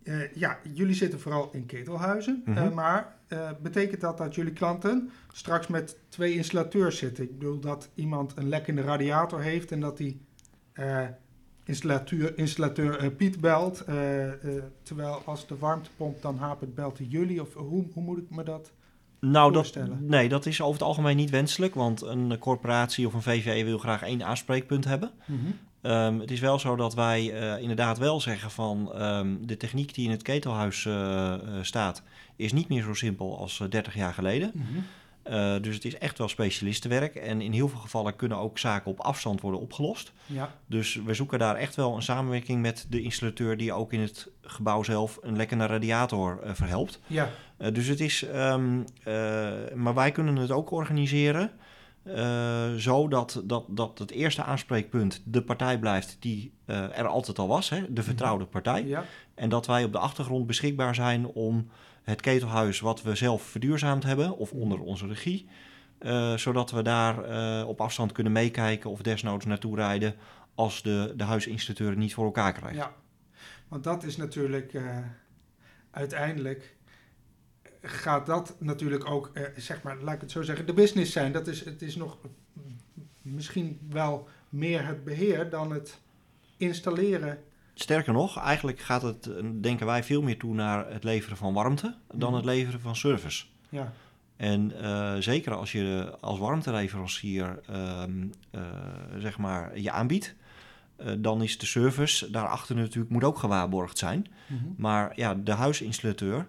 eh, 0.03 0.33
ja, 0.35 0.59
jullie 0.73 0.95
zitten 0.95 1.21
vooral 1.21 1.51
in 1.53 1.67
ketelhuizen, 1.67 2.43
Mhm. 2.45 2.75
maar 2.75 3.15
betekent 3.63 4.01
dat 4.01 4.19
dat 4.19 4.35
jullie 4.35 4.53
klanten 4.53 5.11
straks 5.33 5.67
met 5.67 5.99
twee 6.09 6.35
installateurs 6.35 6.99
zitten? 6.99 7.25
Ik 7.25 7.39
bedoel 7.39 7.61
dat 7.61 7.91
iemand 7.95 8.37
een 8.37 8.49
lek 8.49 8.67
in 8.67 8.77
de 8.77 8.83
radiator 8.83 9.41
heeft 9.43 9.73
en 9.73 9.81
dat 9.81 9.97
die 9.97 10.21
installateur, 11.67 12.39
installateur 12.39 12.99
eh, 12.99 13.11
Piet 13.17 13.41
belt, 13.41 13.81
eh, 13.81 14.27
eh, 14.33 14.63
terwijl 14.83 15.23
als 15.25 15.47
de 15.47 15.59
warmtepomp 15.59 16.23
dan 16.23 16.39
hapert, 16.39 16.75
belt 16.75 16.99
hij 16.99 17.07
jullie? 17.07 17.41
Of 17.41 17.55
hoe, 17.55 17.87
hoe 17.93 18.03
moet 18.03 18.19
ik 18.19 18.31
me 18.31 18.43
dat... 18.43 18.73
Nou, 19.21 19.53
dat, 19.53 19.55
voorstellen. 19.55 20.07
nee, 20.07 20.29
dat 20.29 20.47
is 20.47 20.61
over 20.61 20.73
het 20.73 20.83
algemeen 20.83 21.17
niet 21.17 21.31
wenselijk, 21.31 21.75
want 21.75 22.03
een 22.03 22.39
corporatie 22.39 23.07
of 23.07 23.15
een 23.15 23.23
VVE 23.23 23.65
wil 23.65 23.79
graag 23.79 24.03
één 24.03 24.25
aanspreekpunt 24.25 24.85
hebben. 24.85 25.11
Ehm, 25.81 26.19
het 26.19 26.31
is 26.31 26.41
wel 26.41 26.59
zo 26.59 26.77
dat 26.77 26.95
wij 26.95 27.25
inderdaad 27.61 27.99
wel 27.99 28.21
zeggen 28.21 28.51
van 28.51 28.93
ehm, 28.93 29.37
de 29.41 29.57
techniek 29.57 29.95
die 29.95 30.05
in 30.05 30.11
het 30.11 30.23
ketelhuis 30.23 30.89
staat, 31.61 32.03
is 32.37 32.53
niet 32.53 32.69
meer 32.69 32.83
zo 32.83 32.95
simpel 32.95 33.39
als 33.39 33.61
eh, 33.61 33.69
30 33.69 33.95
jaar 33.95 34.15
geleden. 34.15 34.51
Mhm. 34.55 34.79
Eh, 35.29 35.55
dus 35.61 35.75
het 35.75 35.85
is 35.85 35.99
echt 35.99 36.19
wel 36.19 36.29
specialistenwerk 36.29 37.15
en 37.15 37.41
in 37.41 37.53
heel 37.53 37.69
veel 37.69 37.79
gevallen 37.79 38.17
kunnen 38.17 38.39
ook 38.39 38.59
zaken 38.59 38.91
op 38.91 39.01
afstand 39.01 39.41
worden 39.41 39.61
opgelost. 39.61 40.13
Ja, 40.27 40.55
Dus 40.67 40.95
we 41.05 41.15
zoeken 41.15 41.39
daar 41.39 41.57
echt 41.57 41.75
wel 41.75 41.97
een 41.97 42.03
samenwerking 42.03 42.63
met 42.63 42.87
de 42.89 43.03
installateur 43.03 43.57
die 43.57 43.73
ook 43.73 43.93
in 43.93 44.01
het 44.01 44.31
gebouw 44.43 44.83
zelf 44.83 45.19
een 45.23 45.37
lekkende 45.37 45.67
radiator 45.67 46.41
eh, 46.43 46.55
verhelpt. 46.55 47.01
ja, 47.07 47.31
Eh, 47.57 47.75
dus 47.75 47.87
het 47.87 48.01
is, 48.01 48.23
ehm, 48.23 48.83
eh, 49.03 49.75
maar 49.75 49.95
wij 49.95 50.13
kunnen 50.13 50.37
het 50.37 50.51
ook 50.51 50.71
organiseren 50.71 51.51
Uh, 52.09 52.75
zo 52.75 53.09
dat, 53.09 53.43
dat, 53.69 53.99
het 53.99 54.11
eerste 54.11 54.43
aanspreekpunt 54.43 55.23
de 55.25 55.43
partij 55.43 55.79
blijft 55.79 56.17
die 56.21 56.53
er 56.67 57.07
altijd 57.07 57.39
al 57.39 57.49
was, 57.49 57.69
hè, 57.69 57.93
de 57.93 58.03
vertrouwde 58.03 58.45
partij. 58.45 58.85
Ja. 58.85 59.05
En 59.35 59.49
dat 59.49 59.67
wij 59.67 59.85
op 59.85 59.93
de 59.93 59.99
achtergrond 59.99 60.47
beschikbaar 60.47 60.95
zijn 60.95 61.27
om 61.27 61.71
het 62.07 62.21
ketelhuis 62.21 62.81
wat 62.81 63.03
we 63.03 63.15
zelf 63.15 63.43
verduurzaamd 63.43 64.03
hebben, 64.03 64.37
of 64.37 64.53
onder 64.53 64.81
onze 64.81 65.07
regie, 65.07 65.49
uh, 66.01 66.37
zodat 66.37 66.71
we 66.71 66.83
daar 66.83 67.65
op 67.67 67.81
afstand 67.81 68.13
kunnen 68.13 68.33
meekijken 68.33 68.91
of 68.91 69.01
desnoods 69.03 69.45
naartoe 69.45 69.77
rijden 69.77 70.15
als 70.55 70.83
de, 70.83 71.13
de 71.17 71.25
huisinstallateur 71.25 71.97
niet 71.97 72.15
voor 72.15 72.25
elkaar 72.25 72.53
krijgt. 72.53 72.77
Ja, 72.77 72.95
want 73.69 73.85
dat 73.85 74.05
is 74.05 74.17
natuurlijk 74.17 74.81
uiteindelijk 75.91 76.77
gaat 77.89 78.27
dat 78.27 78.55
natuurlijk 78.59 79.11
ook, 79.11 79.31
eh, 79.35 79.43
zeg 79.57 79.83
maar, 79.83 79.97
laat 80.01 80.15
ik 80.15 80.21
het 80.21 80.31
zo 80.31 80.43
zeggen, 80.43 80.67
de 80.67 80.73
business 80.73 81.13
zijn. 81.13 81.33
Dat 81.33 81.47
is, 81.47 81.65
het 81.65 81.83
is 81.83 81.97
nog 81.97 82.19
misschien 83.23 83.81
wel 83.91 84.29
meer 84.49 84.87
het 84.87 85.05
beheer 85.05 85.51
dan 85.51 85.73
het 85.73 86.01
installeren. 86.57 87.43
Sterker 87.79 88.13
nog, 88.13 88.39
eigenlijk 88.39 88.81
gaat 88.81 89.03
het, 89.03 89.31
denken 89.61 89.87
wij, 89.87 90.05
veel 90.05 90.23
meer 90.23 90.39
toe 90.39 90.55
naar 90.55 90.93
het 90.93 91.05
leveren 91.05 91.37
van 91.37 91.55
warmte 91.55 91.95
dan 92.15 92.35
het 92.35 92.45
leveren 92.45 92.81
van 92.81 92.97
service. 92.97 93.45
Ja. 93.69 93.93
En 94.37 94.73
uh, 94.83 95.15
zeker 95.19 95.55
als 95.55 95.73
je 95.73 96.17
als 96.21 96.39
warmteleverancier 96.39 97.61
uh, 97.71 98.03
uh, 98.53 98.61
zeg 99.19 99.39
maar 99.39 99.79
je 99.79 99.91
aanbiedt, 99.91 100.35
dan 101.19 101.43
is 101.43 101.59
de 101.59 101.67
service 101.67 102.31
daarachter 102.31 102.77
natuurlijk 102.77 103.13
moet 103.13 103.25
ook 103.25 103.39
gewaarborgd 103.39 103.99
zijn. 103.99 104.27
Mm 104.47 104.59
-hmm. 104.59 104.75
Maar 104.77 105.13
ja, 105.15 105.35
de 105.35 105.53
huisinstallateur 105.53 106.49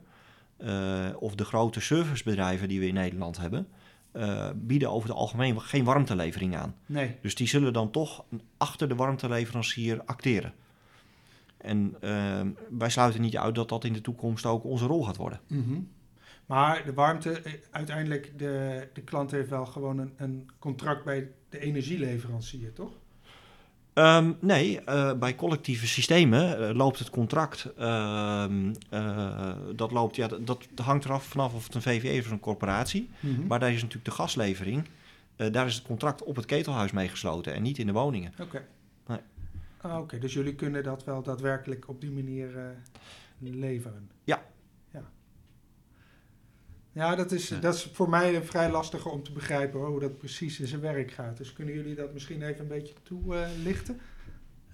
of 1.15 1.35
de 1.35 1.45
grote 1.45 1.79
servicebedrijven 1.79 2.67
die 2.67 2.79
we 2.79 2.87
in 2.87 2.93
Nederland 2.93 3.37
hebben, 3.37 3.67
uh, 4.13 4.49
bieden 4.55 4.91
over 4.91 5.09
het 5.09 5.17
algemeen 5.17 5.61
geen 5.61 5.83
warmtelevering 5.83 6.57
aan. 6.57 6.75
Nee. 6.85 7.15
Dus 7.21 7.35
die 7.35 7.47
zullen 7.47 7.73
dan 7.73 7.91
toch 7.91 8.25
achter 8.57 8.87
de 8.89 8.95
warmteleverancier 8.95 10.01
acteren. 10.05 10.53
En 11.58 11.96
uh, 12.04 12.41
wij 12.70 12.89
sluiten 12.89 13.22
niet 13.22 13.38
uit 13.38 13.56
dat 13.56 13.70
dat 13.70 13.84
in 13.84 13.93
de 13.93 14.02
toekomst 14.02 14.46
ook 14.46 14.63
onze 14.63 14.86
rol 14.86 15.04
gaat 15.04 15.17
worden. 15.17 15.39
Mm 15.48 15.63
-hmm. 15.63 15.89
Maar 16.46 16.86
de 16.86 16.93
warmte, 16.93 17.41
uiteindelijk, 17.72 18.39
de, 18.39 18.88
de 18.93 19.02
klant 19.02 19.32
heeft 19.32 19.50
wel 19.50 19.65
gewoon 19.65 19.98
een, 19.98 20.13
een 20.17 20.50
contract 20.60 21.04
bij 21.04 21.32
de 21.50 21.60
energieleverancier, 21.60 22.74
toch? 22.74 22.91
Um, 23.93 24.38
nee, 24.39 24.80
uh, 24.89 25.13
bij 25.13 25.36
collectieve 25.36 25.88
systemen 25.88 26.62
uh, 26.62 26.76
loopt 26.76 27.00
het 27.00 27.10
contract. 27.10 27.70
Uh, 27.80 28.46
dat, 29.76 29.91
loopt, 29.91 30.15
ja, 30.15 30.28
dat, 30.28 30.41
dat, 30.46 30.86
hangt 30.86 31.06
eraf 31.06 31.24
vanaf 31.24 31.54
of 31.54 31.63
het 31.63 31.76
een 31.76 31.82
VVE 31.82 32.13
is 32.13 32.26
of 32.26 32.32
een 32.32 32.39
corporatie. 32.39 33.10
Mm 33.20 33.36
-hmm. 33.36 33.48
Maar 33.48 33.60
daar 33.60 33.70
is 33.70 33.82
natuurlijk 33.82 34.06
de 34.06 34.12
gaslevering. 34.12 34.88
daar 35.36 35.65
is 35.65 35.76
het 35.76 35.84
contract 35.84 36.24
op 36.24 36.36
het 36.36 36.46
ketelhuis 36.46 36.91
mee 36.91 37.08
gesloten 37.08 37.54
en 37.54 37.62
niet 37.62 37.78
in 37.78 37.86
de 37.86 37.93
woningen. 37.93 38.32
Oké. 38.32 38.41
Okay. 38.41 38.62
Ah, 39.88 40.00
Oké, 40.00 40.17
dus 40.17 40.34
jullie 40.34 40.56
kunnen 40.56 40.84
dat 40.84 41.04
wel 41.04 41.23
daadwerkelijk 41.23 41.88
op 41.88 42.02
die 42.02 42.12
manier 42.12 42.76
leveren? 43.39 44.10
Ja, 44.23 44.43
ja, 46.97 47.15
dat 47.15 47.32
is, 47.32 47.47
dat 47.47 47.76
is 47.76 47.89
voor 47.93 48.10
mij 48.10 48.43
vrij 48.43 48.71
lastig 48.71 49.06
om 49.06 49.23
te 49.23 49.32
begrijpen 49.32 49.80
hoe 49.80 50.00
dat 50.00 50.17
precies 50.17 50.60
in 50.60 50.67
zijn 50.67 50.82
werk 50.82 51.12
gaat. 51.12 51.38
Dus 51.38 51.54
kunnen 51.54 51.73
jullie 51.73 51.95
dat 51.95 52.13
misschien 52.13 52.41
even 52.41 52.62
een 52.62 52.67
beetje 52.67 52.93
toelichten? 53.04 54.00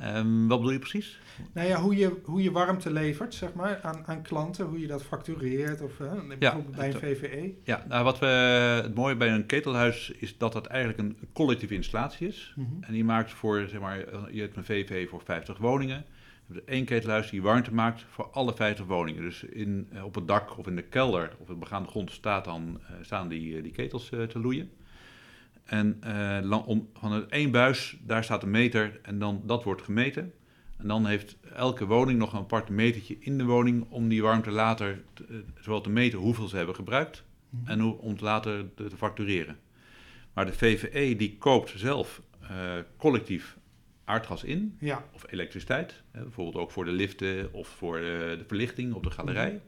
Um, 0.02 0.48
wat 0.48 0.58
bedoel 0.58 0.74
je 0.74 0.80
precies? 0.80 1.20
Nou 1.54 1.68
ja, 1.68 1.82
hoe 1.82 1.96
je, 1.96 2.20
hoe 2.24 2.44
je 2.44 2.52
warmte 2.52 2.92
levert, 2.92 3.34
zeg 3.34 3.54
maar, 3.54 3.80
aan, 3.82 4.04
aan 4.06 4.22
klanten, 4.22 4.66
hoe 4.66 4.80
je 4.80 4.88
dat 4.88 5.04
factureert 5.04 5.82
of 5.82 6.00
uh, 6.00 6.12
bijvoorbeeld 6.40 6.76
bij 6.76 6.88
een 6.88 7.00
VVE. 7.00 7.54
Ja, 7.64 7.86
nou 7.88 8.04
wat 8.04 8.20
we, 8.20 8.26
het 8.84 8.96
mooie 8.96 9.16
bij 9.16 9.32
een 9.32 9.46
ketelhuis 9.46 10.12
is 10.12 10.38
dat 10.38 10.54
dat 10.54 10.66
eigenlijk 10.66 11.00
een 11.00 11.18
collectieve 11.34 11.74
installatie 11.74 12.28
is. 12.28 12.54
Mm 12.56 12.66
-hmm. 12.66 12.84
En 12.84 12.94
die 12.94 13.04
maakt 13.04 13.32
voor, 13.32 13.68
zeg 13.70 13.80
maar, 13.80 13.98
je 14.32 14.42
hebt 14.42 14.56
een 14.56 14.66
VVE 14.66 15.08
voor 15.10 15.22
50 15.22 15.58
woningen 15.58 16.06
hebben 16.46 16.68
één 16.68 16.86
ketelhuis 16.86 17.30
die 17.30 17.42
warmte 17.42 17.74
maakt 17.74 18.06
voor 18.10 18.30
alle 18.32 18.54
50 18.54 18.86
woningen. 18.86 19.22
Dus 19.22 19.44
in, 19.44 19.88
eh, 19.92 20.04
op 20.04 20.16
het 20.16 20.28
dak 20.28 20.58
of 20.58 20.68
in 20.68 20.76
de 20.76 20.82
kelder 20.82 21.32
of 21.34 21.40
op 21.40 21.48
de 21.48 21.56
begaande 21.56 21.90
grond 21.90 22.12
staat 22.12 22.46
dan, 22.46 22.80
uh, 22.82 22.98
staan 23.02 23.28
die, 23.28 23.56
uh, 23.56 23.64
die 23.64 23.72
ketels 23.72 24.10
te 24.10 24.40
loeien. 24.40 24.70
En 25.64 26.00
om, 26.66 26.90
van 26.94 27.12
het 27.12 27.30
één 27.30 27.52
buis, 27.52 27.98
daar 28.02 28.24
staat 28.24 28.44
een 28.44 28.52
meter 28.52 29.00
en 29.02 29.20
dan, 29.20 29.42
dat 29.46 29.64
wordt 29.64 29.82
gemeten. 29.82 30.34
En 30.78 30.88
dan 30.88 31.06
heeft 31.06 31.38
elke 31.56 31.86
woning 31.86 32.20
nog 32.20 32.34
een 32.34 32.40
apart 32.40 32.70
metertje 32.70 33.18
in 33.20 33.38
de 33.38 33.44
woning 33.44 33.86
om 33.90 34.08
die 34.08 34.22
warmte 34.22 34.52
later 34.52 35.04
te, 35.14 35.44
zowel 35.60 35.82
te 35.82 35.90
meten 35.90 36.20
hoeveel 36.20 36.48
ze 36.48 36.56
hebben 36.56 36.76
gebruikt 36.76 37.24
mhm. 37.50 37.72
en 37.72 37.80
hoe, 37.80 37.98
om 37.98 38.12
het 38.12 38.22
later 38.22 38.74
te, 38.76 38.88
te, 38.88 38.98
factureren. 38.98 39.60
Maar 40.34 40.46
de 40.46 40.54
VVE 40.54 41.16
die 41.16 41.38
koopt 41.38 41.74
zelf 41.76 42.22
collectief 42.98 43.58
aardgas 44.06 44.44
in, 44.44 44.78
ja. 44.80 45.06
of 45.14 45.26
elektriciteit. 45.30 46.04
Hè, 46.12 46.22
bijvoorbeeld 46.22 46.64
ook 46.64 46.72
voor 46.72 46.86
de 46.86 46.92
liften 46.92 47.54
of 47.54 47.68
voor 47.68 48.00
de, 48.00 48.36
de 48.38 48.44
verlichting 48.48 48.94
op 48.94 49.04
de 49.04 49.12
galerij. 49.12 49.50
Mhm. 49.50 49.62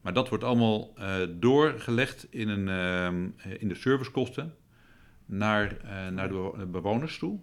Maar 0.00 0.12
dat 0.12 0.28
wordt 0.28 0.44
allemaal 0.44 0.92
uh, 0.98 1.16
doorgelegd 1.30 2.26
in, 2.30 2.48
een, 2.48 2.68
uh, 3.46 3.52
in 3.58 3.68
de 3.68 3.74
servicekosten 3.74 4.54
naar, 5.26 5.76
uh, 5.84 6.08
naar 6.08 6.28
de 6.28 6.66
bewoners 6.70 7.18
toe. 7.18 7.38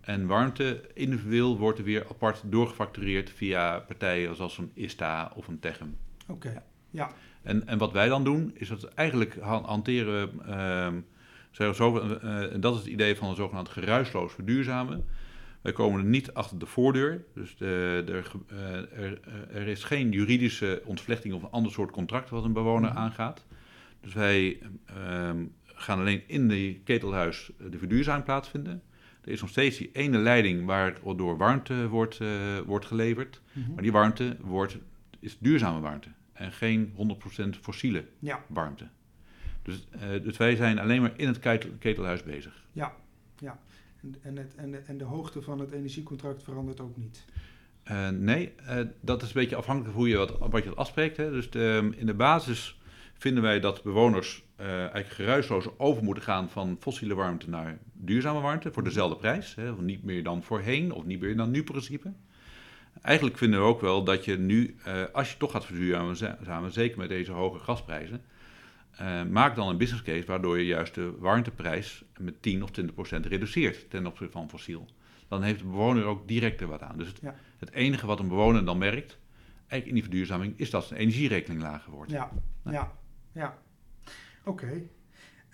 En 0.00 0.26
warmte 0.26 0.80
individueel 0.94 1.58
wordt 1.58 1.78
er 1.78 1.84
weer 1.84 2.06
apart 2.08 2.42
doorgefactureerd 2.44 3.30
via 3.30 3.78
partijen 3.78 4.36
zoals 4.36 4.58
een 4.58 4.70
ISTA 4.74 5.32
of 5.36 5.48
een 5.48 5.60
Techem. 5.60 5.96
Oké, 6.28 6.50
ja. 6.50 6.62
ja. 6.90 7.10
En, 7.42 7.66
en 7.66 7.78
wat 7.78 7.92
wij 7.92 8.08
dan 8.08 8.24
doen, 8.24 8.50
is 8.54 8.68
dat 8.68 8.84
eigenlijk 8.84 9.36
hanteren 9.40 10.36
we, 10.36 10.42
ehm, 10.44 11.00
zo, 11.50 11.72
zo, 11.72 12.18
dat 12.58 12.74
is 12.74 12.80
het 12.80 12.88
idee 12.88 13.16
van 13.16 13.28
een 13.28 13.36
zogenaamd 13.36 13.68
geruisloos 13.68 14.32
verduurzamen. 14.32 15.04
Wij 15.62 15.72
komen 15.72 16.00
er 16.00 16.06
niet 16.06 16.34
achter 16.34 16.58
de 16.58 16.66
voordeur. 16.66 17.24
Dus 17.34 17.56
de, 17.56 18.02
de, 18.06 18.22
eh, 18.48 19.02
er, 19.04 19.20
er, 19.52 19.66
is 19.66 19.84
geen 19.84 20.10
juridische 20.10 20.82
ontvlechting 20.84 21.34
of 21.34 21.42
een 21.42 21.50
ander 21.50 21.72
soort 21.72 21.90
contract 21.90 22.30
wat 22.30 22.44
een 22.44 22.52
bewoner 22.52 22.90
mhm. 22.90 22.98
aangaat. 22.98 23.46
Dus 24.00 24.14
wij 24.14 24.58
um, 25.08 25.54
gaan 25.82 25.98
alleen 25.98 26.22
in 26.26 26.48
de 26.48 26.80
ketelhuis 26.84 27.50
de 27.70 27.78
verduurzaming 27.78 28.24
plaatsvinden. 28.24 28.82
Er 29.24 29.32
is 29.32 29.40
nog 29.40 29.50
steeds 29.50 29.78
die 29.78 29.90
ene 29.92 30.18
leiding 30.18 30.64
waardoor 30.64 31.36
warmte 31.36 31.88
wordt, 31.88 32.20
uh, 32.20 32.58
wordt 32.58 32.86
geleverd. 32.86 33.40
Mhm. 33.52 33.72
Maar 33.72 33.82
die 33.82 33.92
warmte 33.92 34.36
wordt, 34.40 34.78
is 35.20 35.38
duurzame 35.38 35.80
warmte 35.80 36.08
en 36.32 36.52
geen 36.52 36.92
100% 36.96 37.58
fossiele 37.60 38.04
ja. 38.18 38.44
warmte. 38.46 38.88
Dus, 39.62 39.88
uh, 39.94 40.22
dus 40.22 40.36
wij 40.36 40.56
zijn 40.56 40.78
alleen 40.78 41.00
maar 41.00 41.12
in 41.16 41.26
het 41.26 41.38
ketelhuis 41.78 42.22
bezig. 42.22 42.64
Ja, 42.72 42.94
ja. 43.38 43.58
En, 44.22 44.36
het, 44.36 44.54
en, 44.54 44.70
de, 44.70 44.78
en 44.78 44.98
de 44.98 45.04
hoogte 45.04 45.42
van 45.42 45.58
het 45.58 45.72
energiecontract 45.72 46.42
verandert 46.42 46.80
ook 46.80 46.96
niet? 46.96 47.24
Uh, 47.90 48.08
nee, 48.08 48.54
dat 49.00 49.22
is 49.22 49.28
een 49.28 49.40
beetje 49.40 49.56
afhankelijk 49.56 49.92
van 49.92 50.00
hoe 50.00 50.10
je 50.10 50.16
wat, 50.16 50.38
wat 50.38 50.64
je 50.64 50.74
afspreekt. 50.74 51.16
Hè. 51.16 51.30
Dus 51.30 51.50
de, 51.50 51.80
ehm, 51.82 51.92
in 51.92 52.06
de 52.06 52.14
basis 52.14 52.80
vinden 53.14 53.42
wij 53.42 53.60
dat 53.60 53.82
bewoners 53.82 54.44
eigenlijk 54.68 55.08
geruisloos 55.08 55.78
over 55.78 56.04
moeten 56.04 56.22
gaan 56.22 56.50
van 56.50 56.76
fossiele 56.80 57.14
warmte 57.14 57.50
naar 57.50 57.78
duurzame 57.92 58.40
warmte 58.40 58.72
voor 58.72 58.84
dezelfde 58.84 59.16
prijs. 59.16 59.54
Hè. 59.54 59.72
Niet 59.82 60.04
meer 60.04 60.22
dan 60.22 60.42
voorheen 60.42 60.92
of 60.92 61.04
niet 61.04 61.20
meer 61.20 61.36
dan 61.36 61.50
nu 61.50 61.62
principe. 61.62 62.12
Eigenlijk 63.02 63.38
vinden 63.38 63.60
we 63.60 63.66
ook 63.66 63.80
wel 63.80 64.04
dat 64.04 64.24
je 64.24 64.38
nu, 64.38 64.76
als 65.12 65.30
je 65.30 65.36
toch 65.36 65.50
gaat 65.50 65.64
verduurzamen, 65.64 66.72
zeker 66.72 66.98
met 66.98 67.08
deze 67.08 67.32
hoge 67.32 67.58
gasprijzen, 67.58 68.22
uh, 69.00 69.22
maak 69.22 69.54
dan 69.54 69.68
een 69.68 69.76
business 69.76 70.02
case 70.02 70.26
waardoor 70.26 70.58
je 70.58 70.66
juist 70.66 70.94
de 70.94 71.14
warmteprijs 71.18 72.04
met 72.18 72.42
10 72.42 72.62
of 72.62 72.70
20 72.70 72.94
procent 72.94 73.26
reduceert 73.26 73.90
ten 73.90 74.06
opzichte 74.06 74.32
van 74.32 74.48
fossiel. 74.48 74.86
Dan 75.28 75.42
heeft 75.42 75.58
de 75.58 75.64
bewoner 75.64 76.04
ook 76.04 76.28
direct 76.28 76.60
er 76.60 76.66
wat 76.66 76.82
aan. 76.82 76.98
Dus 76.98 77.06
het, 77.06 77.20
het 77.58 77.72
enige 77.72 78.06
wat 78.06 78.18
een 78.18 78.28
bewoner 78.28 78.64
dan 78.64 78.78
merkt, 78.78 79.18
eigenlijk 79.56 79.86
in 79.86 79.94
die 79.94 80.02
verduurzaming, 80.02 80.58
is 80.58 80.70
dat 80.70 80.84
zijn 80.84 81.00
energierekening 81.00 81.62
lager 81.62 81.92
wordt. 81.92 82.10
Ja, 82.10 82.30
nou. 82.62 82.76
ja, 82.76 82.92
ja. 83.32 83.58
Oké. 84.44 84.64
Okay. 84.64 84.88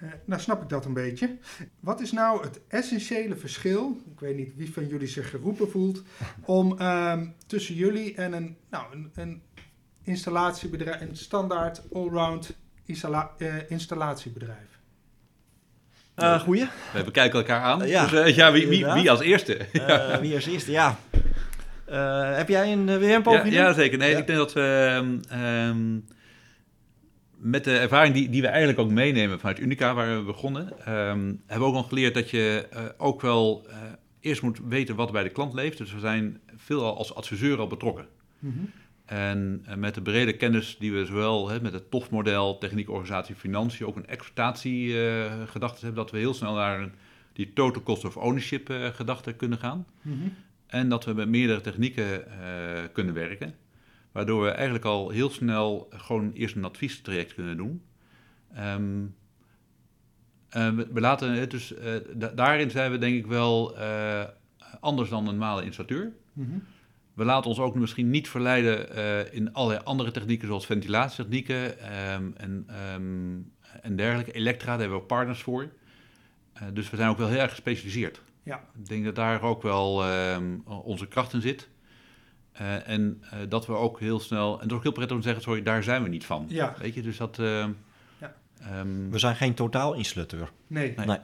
Uh, 0.02 0.08
eh, 0.08 0.14
nou 0.24 0.40
snap 0.40 0.62
ik 0.62 0.68
dat 0.68 0.84
een 0.84 0.92
beetje. 0.92 1.36
Wat 1.80 2.00
is 2.00 2.12
nou 2.12 2.42
het 2.42 2.60
essentiële 2.68 3.36
verschil, 3.36 4.00
ik 4.12 4.20
weet 4.20 4.36
niet 4.36 4.56
wie 4.56 4.72
van 4.72 4.86
jullie 4.86 5.08
zich 5.08 5.30
geroepen 5.30 5.70
voelt, 5.70 6.02
om 6.44 6.80
um, 6.80 7.34
tussen 7.46 7.74
jullie 7.74 8.14
en 8.14 8.32
een, 8.32 8.56
nou, 8.70 8.84
een, 8.92 9.10
een 9.14 9.42
installatiebedrijf, 10.02 11.00
een 11.00 11.16
standaard 11.16 11.82
allround 11.92 12.56
installa 12.84 13.30
uh, 13.38 13.70
installatiebedrijf? 13.70 14.78
Uh, 16.16 16.40
goeie. 16.40 16.68
We 16.92 17.04
bekijken 17.04 17.38
elkaar 17.38 17.62
aan. 17.62 17.82
Uh, 17.82 17.88
ja, 17.88 18.06
dus, 18.06 18.28
uh, 18.28 18.36
ja 18.36 18.52
wie, 18.52 18.68
wie, 18.68 18.86
wie, 18.86 19.10
als 19.10 19.20
eerste? 19.20 19.66
wie 20.20 20.34
als 20.34 20.46
eerste, 20.46 20.70
ja. 20.70 20.98
heb 22.34 22.48
jij 22.48 22.72
een 22.72 22.98
WM-poging? 22.98 23.54
Ja, 23.54 23.62
ja, 23.62 23.72
zeker. 23.72 23.98
Nee, 23.98 24.16
ik 24.16 24.26
denk 24.26 24.38
dat 24.38 24.52
we 24.52 24.96
um, 25.32 26.04
met 27.38 27.64
de 27.64 27.78
ervaring 27.78 28.14
die, 28.14 28.28
die 28.28 28.42
we 28.42 28.48
eigenlijk 28.48 28.78
ook 28.78 28.90
meenemen 28.90 29.38
vanuit 29.40 29.58
Unica, 29.58 29.94
waar 29.94 30.18
we 30.18 30.24
begonnen, 30.24 30.64
um, 30.64 31.42
hebben 31.46 31.58
we 31.58 31.64
ook 31.64 31.74
nog 31.74 31.88
geleerd 31.88 32.14
dat 32.14 32.30
je 32.30 32.68
ook 32.96 33.20
wel 33.20 33.66
eerst 34.20 34.42
moet 34.42 34.60
weten 34.68 34.96
wat 34.96 35.12
bij 35.12 35.22
de 35.22 35.28
klant 35.28 35.54
leeft. 35.54 35.78
Dus 35.78 35.92
we 35.92 36.00
zijn 36.00 36.40
veel 36.56 36.96
als 36.96 37.14
adviseur 37.14 37.58
al 37.58 37.66
betrokken. 37.66 38.06
Mm 38.38 38.52
-hmm. 38.52 38.70
En 39.04 39.64
uh, 39.68 39.74
met 39.74 39.94
de 39.94 40.02
brede 40.02 40.36
kennis 40.36 40.76
die 40.78 40.92
we 40.92 41.04
zowel 41.04 41.48
hè, 41.48 41.60
met 41.60 41.72
het 41.72 41.90
TOF-model, 41.90 42.58
techniek, 42.58 42.88
organisatie, 42.88 43.34
financiën, 43.34 43.86
ook 43.86 43.96
een 43.96 44.06
exploitatiegedachte 44.06 45.84
hebben, 45.84 46.02
dat 46.02 46.10
we 46.10 46.18
heel 46.18 46.34
snel 46.34 46.54
naar 46.54 46.80
een, 46.80 46.92
die 47.32 47.52
total 47.52 47.82
cost 47.82 48.04
of 48.04 48.16
ownership 48.16 48.90
gedachte 48.94 49.32
kunnen 49.32 49.58
gaan. 49.58 49.86
Mhm. 50.02 50.16
En 50.66 50.88
dat 50.88 51.04
we 51.04 51.12
met 51.12 51.28
meerdere 51.28 51.60
technieken 51.60 52.24
kunnen 52.92 53.14
werken. 53.14 53.54
Waardoor 54.18 54.42
we 54.42 54.50
eigenlijk 54.50 54.84
al 54.84 55.10
heel 55.10 55.30
snel 55.30 55.88
gewoon 55.90 56.32
eerst 56.32 56.56
een 56.56 56.64
adviestraject 56.64 57.34
kunnen 57.34 57.56
doen. 57.56 57.82
Um, 58.58 59.14
uh, 60.56 60.70
we, 60.70 60.88
we, 60.92 61.00
laten 61.00 61.48
dus 61.48 61.72
uh, 61.72 61.94
da 62.14 62.28
daarin 62.28 62.70
zijn 62.70 62.90
we 62.90 62.98
denk 62.98 63.16
ik 63.16 63.26
wel 63.26 63.78
uh, 63.78 64.24
anders 64.80 65.08
dan 65.08 65.18
een 65.18 65.24
normale 65.24 65.64
installateur. 65.64 66.12
Mhm. 66.32 66.58
We 67.14 67.24
laten 67.24 67.50
ons 67.50 67.58
ook 67.58 67.74
misschien 67.74 68.10
niet 68.10 68.28
verleiden 68.28 69.32
in 69.32 69.52
allerlei 69.52 69.84
andere 69.84 70.10
technieken, 70.10 70.46
zoals 70.46 70.66
ventilatietechnieken 70.66 71.64
um, 72.12 72.34
en, 72.36 72.66
um, 72.94 73.52
en 73.82 73.96
dergelijke. 73.96 74.32
Elektra, 74.32 74.70
daar 74.70 74.78
hebben 74.78 74.96
we 74.96 75.02
ook 75.02 75.08
partners 75.08 75.42
voor. 75.42 75.72
dus 76.72 76.90
we 76.90 76.96
zijn 76.96 77.10
ook 77.10 77.18
wel 77.18 77.28
heel 77.28 77.40
erg 77.40 77.50
gespecialiseerd. 77.50 78.22
Ja. 78.42 78.64
Ik 78.78 78.88
denk 78.88 79.04
dat 79.04 79.14
daar 79.14 79.42
ook 79.42 79.62
wel 79.62 80.04
onze 80.66 81.06
kracht 81.06 81.32
in 81.32 81.40
zit. 81.40 81.68
Uh, 82.60 82.88
en 82.88 83.22
uh, 83.24 83.38
dat 83.48 83.66
we 83.66 83.72
ook 83.72 84.00
heel 84.00 84.20
snel, 84.20 84.54
en 84.54 84.60
het 84.60 84.70
is 84.70 84.76
ook 84.76 84.82
heel 84.82 84.92
prettig 84.92 85.16
om 85.16 85.22
te 85.22 85.26
zeggen, 85.28 85.44
sorry, 85.44 85.62
daar 85.62 85.82
zijn 85.82 86.02
we 86.02 86.08
niet 86.08 86.24
van. 86.24 86.44
Ja. 86.48 86.74
Weet 86.78 86.94
je, 86.94 87.02
dus 87.02 87.16
dat... 87.16 87.38
Uh, 87.38 87.66
ja. 88.18 88.34
um, 88.78 89.10
we 89.10 89.18
zijn 89.18 89.36
geen 89.36 89.54
totaalinstallateur. 89.54 90.52
Nee. 90.66 90.94
nee. 90.96 91.06
nee. 91.06 91.18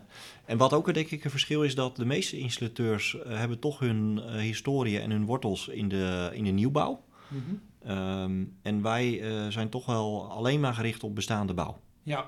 En 0.45 0.59
wat 0.59 0.73
ook 0.73 0.95
denk 0.95 1.11
ik 1.11 1.25
een 1.25 1.31
verschil 1.31 1.63
is, 1.63 1.75
dat 1.75 1.97
de 1.97 2.05
meeste 2.05 2.39
installateurs 2.39 3.17
hebben 3.27 3.59
toch 3.59 3.79
hun 3.79 4.19
historie 4.31 5.01
en 5.01 5.11
hun 5.11 5.25
wortels 5.25 5.69
in 5.69 5.89
de, 5.89 6.31
in 6.33 6.45
de 6.45 6.51
nieuwbouw. 6.51 7.05
Mm 7.29 7.43
-hmm. 7.47 7.91
um, 7.91 8.57
en 8.63 8.83
wij 8.83 9.23
zijn 9.49 9.69
toch 9.69 9.87
wel 9.87 10.31
alleen 10.31 10.61
maar 10.61 10.75
gericht 10.75 11.03
op 11.03 11.15
bestaande 11.15 11.55
bouw. 11.55 11.79
Ja. 12.03 12.27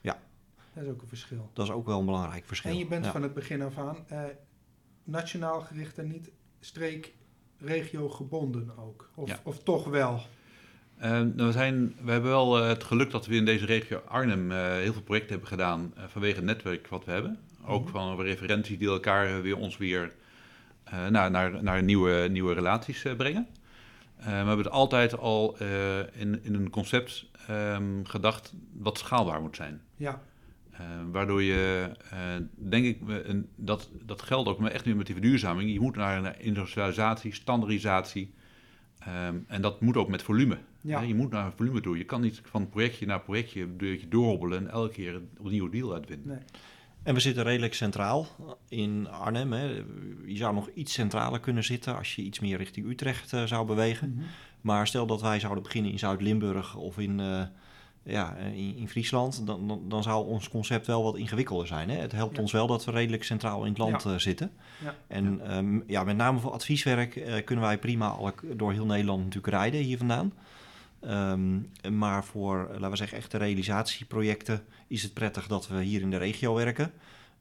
Ja. 0.00 0.18
Dat 0.74 0.84
is 0.84 0.90
ook 0.90 1.02
een 1.02 1.08
verschil. 1.08 1.50
Dat 1.52 1.66
is 1.66 1.72
ook 1.72 1.86
wel 1.86 1.98
een 1.98 2.06
belangrijk 2.06 2.44
verschil. 2.44 2.70
En 2.70 2.78
je 2.78 2.86
bent 2.86 3.04
ja. 3.04 3.10
van 3.10 3.22
het 3.22 3.34
begin 3.34 3.62
af 3.62 3.78
aan 3.78 3.96
nationaal 5.04 5.60
gericht 5.60 5.98
en 5.98 6.08
niet 6.08 6.30
streek 6.60 7.16
regio 7.60 8.08
gebonden 8.08 8.72
ook? 8.78 9.10
Of, 9.14 9.28
ja. 9.28 9.40
of 9.42 9.62
toch 9.62 9.84
wel? 9.84 10.20
Uh, 10.98 11.04
nou, 11.10 11.32
we, 11.34 11.52
zijn, 11.52 11.94
we 12.02 12.10
hebben 12.10 12.30
wel 12.30 12.58
uh, 12.60 12.66
het 12.68 12.84
geluk 12.84 13.10
dat 13.10 13.26
we 13.26 13.34
in 13.34 13.44
deze 13.44 13.66
regio 13.66 13.98
Arnhem 13.98 14.50
uh, 14.50 14.72
heel 14.72 14.92
veel 14.92 15.02
projecten 15.02 15.30
hebben 15.30 15.48
gedaan 15.48 15.94
vanwege 16.06 16.36
het 16.36 16.44
netwerk 16.44 16.86
wat 16.88 17.04
we 17.04 17.10
hebben. 17.10 17.38
Ook 17.66 17.82
Mhm. 17.82 17.92
van 17.92 18.20
referenties 18.20 18.78
die 18.78 18.88
elkaar 18.88 19.42
weer 19.42 19.56
ons 19.56 19.76
weer 19.76 20.12
naar, 21.10 21.30
naar, 21.30 21.62
naar 21.62 21.82
nieuwe, 21.82 22.28
nieuwe 22.30 22.54
relaties 22.54 23.04
brengen. 23.16 23.46
we 24.16 24.30
hebben 24.30 24.58
het 24.58 24.70
altijd 24.70 25.18
al 25.18 25.56
in, 26.12 26.44
in 26.44 26.54
een 26.54 26.70
concept 26.70 27.26
um, 27.50 28.06
gedacht 28.06 28.54
wat 28.72 28.98
schaalbaar 28.98 29.40
moet 29.40 29.56
zijn. 29.56 29.80
Ja. 29.96 30.22
Uh, 30.80 30.86
waardoor 31.12 31.42
je, 31.42 31.90
uh, 32.12 32.18
denk 32.68 32.84
ik, 32.84 33.00
dat, 33.56 33.90
dat 34.04 34.22
geldt 34.22 34.48
ook 34.48 34.58
maar 34.58 34.70
echt 34.70 34.84
nu 34.84 34.94
met 34.94 35.06
die 35.06 35.14
verduurzaming. 35.14 35.72
Je 35.72 35.80
moet 35.80 35.96
naar 35.96 36.24
een 36.24 36.40
industrialisatie, 36.40 37.34
standaardisatie. 37.34 38.32
Um, 39.08 39.44
en 39.48 39.62
dat 39.62 39.80
moet 39.80 39.96
ook 39.96 40.08
met 40.08 40.22
volume. 40.22 40.58
Ja. 40.80 41.00
Je 41.00 41.14
moet 41.14 41.30
naar 41.30 41.46
een 41.46 41.52
volume 41.56 41.80
toe. 41.80 41.98
Je 41.98 42.04
kan 42.04 42.20
niet 42.20 42.40
van 42.44 42.68
projectje 42.68 43.06
naar 43.06 43.20
projectje 43.20 43.76
deurtje 43.76 44.08
doorhobbelen 44.08 44.58
en 44.58 44.70
elke 44.70 44.92
keer 44.92 45.14
een 45.14 45.28
nieuwe 45.42 45.70
deal 45.70 45.94
uitwinnen. 45.94 46.26
Nee. 46.26 46.38
En 47.02 47.14
we 47.14 47.20
zitten 47.20 47.42
redelijk 47.42 47.74
centraal 47.74 48.26
in 48.68 49.08
Arnhem. 49.08 49.52
Hè. 49.52 49.82
Je 50.26 50.36
zou 50.36 50.54
nog 50.54 50.68
iets 50.74 50.92
centraler 50.92 51.40
kunnen 51.40 51.64
zitten 51.64 51.96
als 51.96 52.14
je 52.14 52.22
iets 52.22 52.40
meer 52.40 52.56
richting 52.56 52.86
Utrecht 52.86 53.28
zou 53.44 53.66
bewegen. 53.66 54.08
Mm 54.08 54.18
-hmm. 54.18 54.26
Maar 54.60 54.86
stel 54.86 55.06
dat 55.06 55.20
wij 55.20 55.40
zouden 55.40 55.62
beginnen 55.62 55.90
in 55.90 55.98
Zuid-Limburg 55.98 56.76
of 56.76 56.98
in 56.98 57.20
ja, 58.02 58.36
in, 58.36 58.76
in 58.76 58.88
Friesland, 58.88 59.46
dan, 59.46 59.68
dan, 59.68 59.88
dan, 59.88 60.02
zou 60.02 60.26
ons 60.26 60.48
concept 60.48 60.86
wel 60.86 61.02
wat 61.02 61.16
ingewikkelder 61.16 61.66
zijn. 61.66 61.90
Hè? 61.90 61.96
Het 61.96 62.12
helpt 62.12 62.36
Ja. 62.36 62.42
ons 62.42 62.52
wel 62.52 62.66
dat 62.66 62.84
we 62.84 62.90
redelijk 62.90 63.24
centraal 63.24 63.62
in 63.62 63.68
het 63.68 63.78
land 63.78 64.02
Ja. 64.02 64.10
uh, 64.10 64.18
zitten. 64.18 64.52
Ja. 64.84 64.94
En 65.06 65.40
ja. 65.44 65.82
ja, 65.86 66.04
met 66.04 66.16
name 66.16 66.38
voor 66.38 66.52
advieswerk 66.52 67.16
uh, 67.16 67.44
kunnen 67.44 67.64
wij 67.64 67.78
prima 67.78 68.08
alle, 68.08 68.34
door 68.54 68.72
heel 68.72 68.86
Nederland 68.86 69.24
natuurlijk 69.24 69.54
rijden 69.54 69.80
hier 69.80 69.98
vandaan. 69.98 70.32
Um, 71.00 71.70
maar 71.90 72.24
voor, 72.24 72.68
laten 72.70 72.90
we 72.90 72.96
zeggen, 72.96 73.18
echte 73.18 73.36
realisatieprojecten 73.36 74.64
is 74.86 75.02
het 75.02 75.14
prettig 75.14 75.46
dat 75.46 75.68
we 75.68 75.82
hier 75.82 76.00
in 76.00 76.10
de 76.10 76.16
regio 76.16 76.54
werken. 76.54 76.92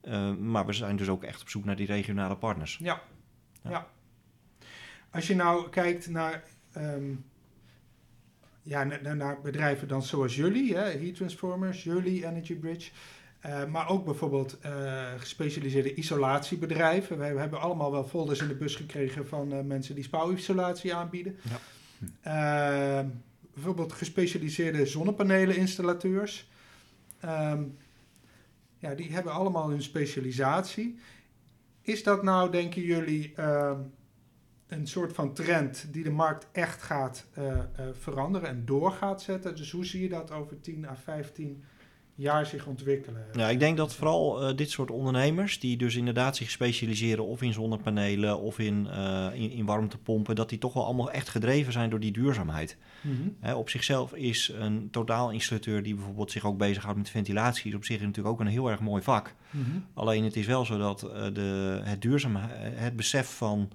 Uh, 0.03 0.33
maar 0.35 0.65
we 0.65 0.73
zijn 0.73 0.95
dus 0.95 1.07
ook 1.09 1.23
echt 1.23 1.41
op 1.41 1.49
zoek 1.49 1.65
naar 1.65 1.75
die 1.75 1.87
regionale 1.87 2.35
partners. 2.35 2.77
Ja. 2.81 3.01
Ja. 3.63 3.69
ja. 3.69 3.87
Als 5.11 5.27
je 5.27 5.35
nou 5.35 5.69
kijkt 5.69 6.09
naar, 6.09 6.43
um, 6.77 7.25
ja, 8.67 8.83
naar, 8.83 9.15
naar, 9.15 9.41
bedrijven 9.41 9.87
dan 9.87 10.03
zoals 10.03 10.35
jullie, 10.35 10.75
hè, 10.75 10.83
Heat 10.83 11.15
Transformers, 11.15 11.83
jullie, 11.83 12.25
Energy 12.25 12.55
Bridge. 12.55 12.91
Uh, 13.45 13.65
maar 13.65 13.89
ook 13.89 14.05
bijvoorbeeld 14.05 14.57
uh, 14.65 15.11
gespecialiseerde 15.17 15.93
isolatiebedrijven. 15.93 17.17
We 17.17 17.23
hebben 17.23 17.61
allemaal 17.61 17.91
wel 17.91 18.03
folders 18.03 18.41
in 18.41 18.47
de 18.47 18.55
bus 18.55 18.75
gekregen 18.75 19.27
van 19.27 19.53
uh, 19.53 19.61
mensen 19.61 19.95
die 19.95 20.03
spouwisolatie 20.03 20.93
aanbieden. 20.93 21.37
Ja. 21.41 21.59
Ehm, 22.21 23.07
bijvoorbeeld 23.53 23.93
gespecialiseerde 23.93 24.85
zonnepaneleninstallateurs. 24.85 26.49
Um, 27.25 27.77
ja, 28.77 28.95
die 28.95 29.11
hebben 29.11 29.31
allemaal 29.31 29.69
hun 29.69 29.81
specialisatie. 29.81 30.99
Is 31.81 32.03
dat 32.03 32.23
nou, 32.23 32.51
denken 32.51 32.81
jullie, 32.81 33.33
uh, 33.39 33.79
een 34.67 34.87
soort 34.87 35.13
van 35.13 35.33
trend 35.33 35.87
die 35.91 36.03
de 36.03 36.11
markt 36.11 36.47
echt 36.51 36.81
gaat 36.81 37.25
uh, 37.37 37.45
uh, 37.45 37.61
veranderen 37.91 38.49
en 38.49 38.65
door 38.65 38.91
gaat 38.91 39.21
zetten? 39.21 39.55
Dus 39.55 39.71
hoe 39.71 39.85
zie 39.85 40.01
je 40.01 40.09
dat 40.09 40.31
over 40.31 40.61
10 40.61 40.87
à 40.87 40.95
15 40.95 41.63
jaar 42.15 42.45
zich 42.45 42.65
ontwikkelen? 42.65 43.25
Ja, 43.33 43.49
ik 43.49 43.59
denk 43.59 43.77
dat 43.77 43.95
vooral 43.95 44.49
uh, 44.49 44.57
dit 44.57 44.69
soort 44.69 44.91
ondernemers, 44.91 45.59
die 45.59 45.77
dus 45.77 45.95
inderdaad 45.95 46.35
zich 46.35 46.49
specialiseren 46.49 47.25
of 47.25 47.41
in 47.41 47.53
zonnepanelen 47.53 48.39
of 48.39 48.59
in, 48.59 48.87
in, 49.33 49.51
in, 49.51 49.65
warmtepompen, 49.65 50.35
dat 50.35 50.49
die 50.49 50.57
toch 50.57 50.73
wel 50.73 50.85
allemaal 50.85 51.11
echt 51.11 51.29
gedreven 51.29 51.73
zijn 51.73 51.89
door 51.89 51.99
die 51.99 52.11
duurzaamheid. 52.11 52.77
Mm-hmm. 53.01 53.35
He, 53.39 53.55
op 53.55 53.69
zichzelf 53.69 54.13
is 54.13 54.51
een 54.57 54.89
totaalinstallateur 54.91 55.83
die 55.83 55.95
bijvoorbeeld 55.95 56.31
zich 56.31 56.45
ook 56.45 56.57
bezighoudt 56.57 56.97
met 56.97 57.09
ventilatie, 57.09 57.69
is 57.69 57.75
op 57.75 57.85
zich 57.85 58.01
natuurlijk 58.01 58.27
ook 58.27 58.39
een 58.39 58.47
heel 58.47 58.69
erg 58.69 58.79
mooi 58.79 59.03
vak. 59.03 59.33
Mm-hmm. 59.51 59.85
Alleen 59.93 60.23
het 60.23 60.35
is 60.35 60.45
wel 60.45 60.65
zo 60.65 60.77
dat 60.77 60.99
de, 61.33 61.81
het, 61.83 62.01
duurzaam, 62.01 62.35
het 62.75 62.95
besef 62.95 63.27
van 63.27 63.71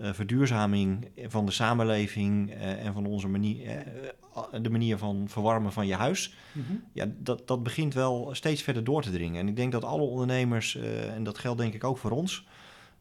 verduurzaming 0.00 1.08
van 1.26 1.46
de 1.46 1.52
samenleving 1.52 2.50
uh, 2.50 2.86
en 2.86 2.92
van 2.92 3.06
onze 3.06 3.28
manier, 3.28 3.66
uh, 3.66 4.62
de 4.62 4.70
manier 4.70 4.98
van 4.98 5.28
verwarmen 5.28 5.72
van 5.72 5.86
je 5.86 5.94
huis, 5.94 6.34
mm-hmm. 6.52 6.84
ja, 6.92 7.06
dat, 7.18 7.46
dat 7.46 7.62
begint 7.62 7.94
wel 7.94 8.28
steeds 8.32 8.62
verder 8.62 8.84
door 8.84 9.02
te 9.02 9.10
dringen. 9.10 9.40
En 9.40 9.48
ik 9.48 9.56
denk 9.56 9.72
dat 9.72 9.84
alle 9.84 10.02
ondernemers, 10.02 10.74
uh, 10.74 11.14
en 11.14 11.24
dat 11.24 11.38
geldt 11.38 11.60
denk 11.60 11.74
ik 11.74 11.84
ook 11.84 11.98
voor 11.98 12.10
ons, 12.10 12.46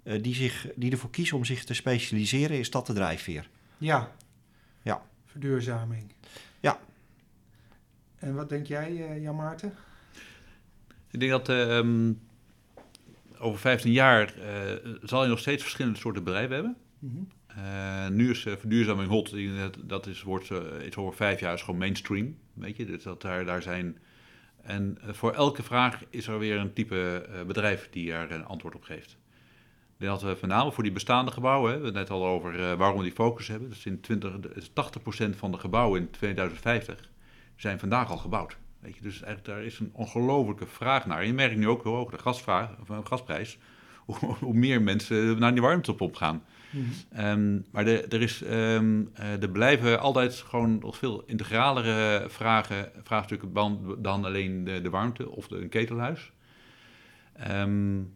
uh, 0.03 0.23
die, 0.23 0.35
zich, 0.35 0.67
die 0.75 0.91
ervoor 0.91 1.09
kiezen 1.09 1.37
om 1.37 1.45
zich 1.45 1.63
te 1.63 1.73
specialiseren, 1.73 2.57
is 2.57 2.71
dat 2.71 2.87
de 2.87 2.93
drijfveer. 2.93 3.49
Ja. 3.77 4.11
Ja. 4.81 5.01
Verduurzaming. 5.25 6.13
Ja. 6.59 6.79
En 8.19 8.35
wat 8.35 8.49
denk 8.49 8.65
jij, 8.65 8.91
uh, 8.91 9.21
Jan 9.21 9.35
Maarten? 9.35 9.73
Ik 11.11 11.19
denk 11.19 11.31
dat 11.31 11.49
um, 11.49 12.21
over 13.39 13.59
15 13.59 13.91
jaar 13.91 14.33
zal 15.01 15.23
je 15.23 15.29
nog 15.29 15.39
steeds 15.39 15.61
verschillende 15.61 15.97
soorten 15.97 16.23
bedrijven 16.23 16.55
hebben. 16.55 16.77
Uh, 17.01 18.07
nu 18.07 18.29
is 18.29 18.45
uh, 18.45 18.55
verduurzaming 18.55 19.09
hot, 19.09 19.35
dat 19.83 20.07
is, 20.07 20.23
wordt 20.23 20.49
uh, 20.49 20.59
iets 20.85 20.97
over 20.97 21.15
vijf 21.15 21.39
jaar 21.39 21.53
is 21.53 21.61
gewoon 21.61 21.79
mainstream, 21.79 22.37
weet 22.53 22.77
je, 22.77 22.85
dus 22.85 23.03
dat 23.03 23.21
daar, 23.21 23.45
daar 23.45 23.61
zijn... 23.61 23.97
En 24.61 24.97
voor 25.03 25.33
elke 25.33 25.63
vraag 25.63 26.03
is 26.09 26.27
er 26.27 26.39
weer 26.39 26.57
een 26.57 26.73
type 26.73 27.29
bedrijf 27.47 27.89
die 27.91 28.13
er 28.13 28.31
een 28.31 28.45
antwoord 28.45 28.75
op 28.75 28.83
geeft. 28.83 29.17
Dat 29.97 30.21
we 30.21 30.37
met 30.41 30.73
voor 30.73 30.83
die 30.83 30.91
bestaande 30.91 31.31
gebouwen, 31.31 31.71
hè, 31.71 31.77
we 31.77 31.83
hebben 31.83 32.01
het 32.01 32.09
net 32.09 32.19
al 32.19 32.27
over 32.27 32.77
waarom 32.77 32.97
we 32.97 33.03
die 33.03 33.13
focus 33.13 33.47
hebben, 33.47 33.69
dus 33.69 33.85
in 33.85 34.01
20, 34.01 34.31
80% 34.33 35.37
van 35.37 35.51
de 35.51 35.57
gebouwen 35.57 36.01
in 36.01 36.09
2050 36.09 37.09
zijn 37.55 37.79
vandaag 37.79 38.09
al 38.09 38.17
gebouwd. 38.17 38.57
Weet 38.79 38.95
je, 38.95 39.01
dus 39.01 39.21
eigenlijk 39.21 39.45
daar 39.45 39.63
is 39.63 39.79
een 39.79 39.89
ongelofelijke 39.93 40.67
vraag 40.67 41.05
naar. 41.05 41.25
Je 41.25 41.33
merkt 41.33 41.57
nu 41.57 41.67
ook 41.67 41.83
hoe 41.83 41.95
hoog 41.95 42.09
de 42.09 42.17
gasvraag, 42.17 42.69
gasprijs, 43.03 43.57
hoe, 44.07 44.35
hoe 44.45 44.53
meer 44.53 44.81
mensen 44.81 45.39
naar 45.39 45.51
die 45.51 45.61
warmtepomp 45.61 46.15
gaan. 46.15 46.43
Mm-hmm. 46.69 47.25
Um, 47.25 47.65
maar 47.71 47.85
de, 47.85 48.01
er, 48.01 48.21
is, 48.21 48.41
um, 48.41 49.09
uh, 49.19 49.41
er 49.41 49.49
blijven 49.49 49.99
altijd 49.99 50.33
gewoon 50.33 50.79
nog 50.79 50.97
veel 50.97 51.23
integralere 51.25 52.29
vragen, 52.29 52.91
vraagstukken 53.03 53.53
dan, 53.97 54.25
alleen 54.25 54.63
de, 54.63 54.81
de 54.81 54.89
warmte 54.89 55.29
of 55.29 55.47
de, 55.47 55.55
een 55.55 55.69
ketelhuis. 55.69 56.31
Um, 57.51 58.13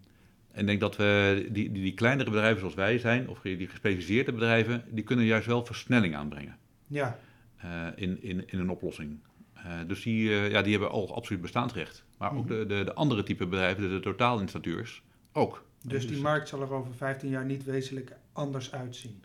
en 0.51 0.61
ik 0.61 0.67
denk 0.67 0.79
dat 0.79 0.95
we 0.95 1.47
die, 1.51 1.71
die, 1.71 1.81
die, 1.81 1.93
kleinere 1.93 2.29
bedrijven 2.29 2.59
zoals 2.59 2.75
wij 2.75 2.99
zijn, 2.99 3.29
of 3.29 3.39
die 3.41 3.67
gespecialiseerde 3.67 4.31
bedrijven, 4.31 4.83
die 4.89 5.03
kunnen 5.03 5.25
juist 5.25 5.47
wel 5.47 5.65
versnelling 5.65 6.15
aanbrengen 6.15 6.57
ja. 6.91 7.19
uh, 7.65 7.87
in, 7.95 8.23
in, 8.23 8.43
in 8.47 8.59
een 8.59 8.69
oplossing. 8.69 9.19
Uh, 9.57 9.63
dus 9.87 10.03
die, 10.03 10.29
uh, 10.29 10.51
ja, 10.51 10.61
die 10.61 10.71
hebben 10.71 10.91
al 10.91 11.15
absoluut 11.15 11.41
bestaansrecht. 11.41 12.03
Maar 12.17 12.35
ook 12.35 12.47
de, 12.47 12.65
de, 12.65 12.83
de 12.83 12.93
andere 12.93 13.23
type 13.23 13.47
bedrijven, 13.47 13.83
de, 13.83 13.89
de 13.89 13.99
totaalinstallateurs, 13.99 15.01
ook. 15.33 15.65
Dus 15.81 16.07
die 16.07 16.21
markt 16.21 16.47
zal 16.47 16.61
er 16.61 16.73
over 16.73 16.93
15 16.93 17.29
jaar 17.29 17.45
niet 17.45 17.63
wezenlijk 17.63 18.15
anders 18.33 18.71
uitzien. 18.71 19.23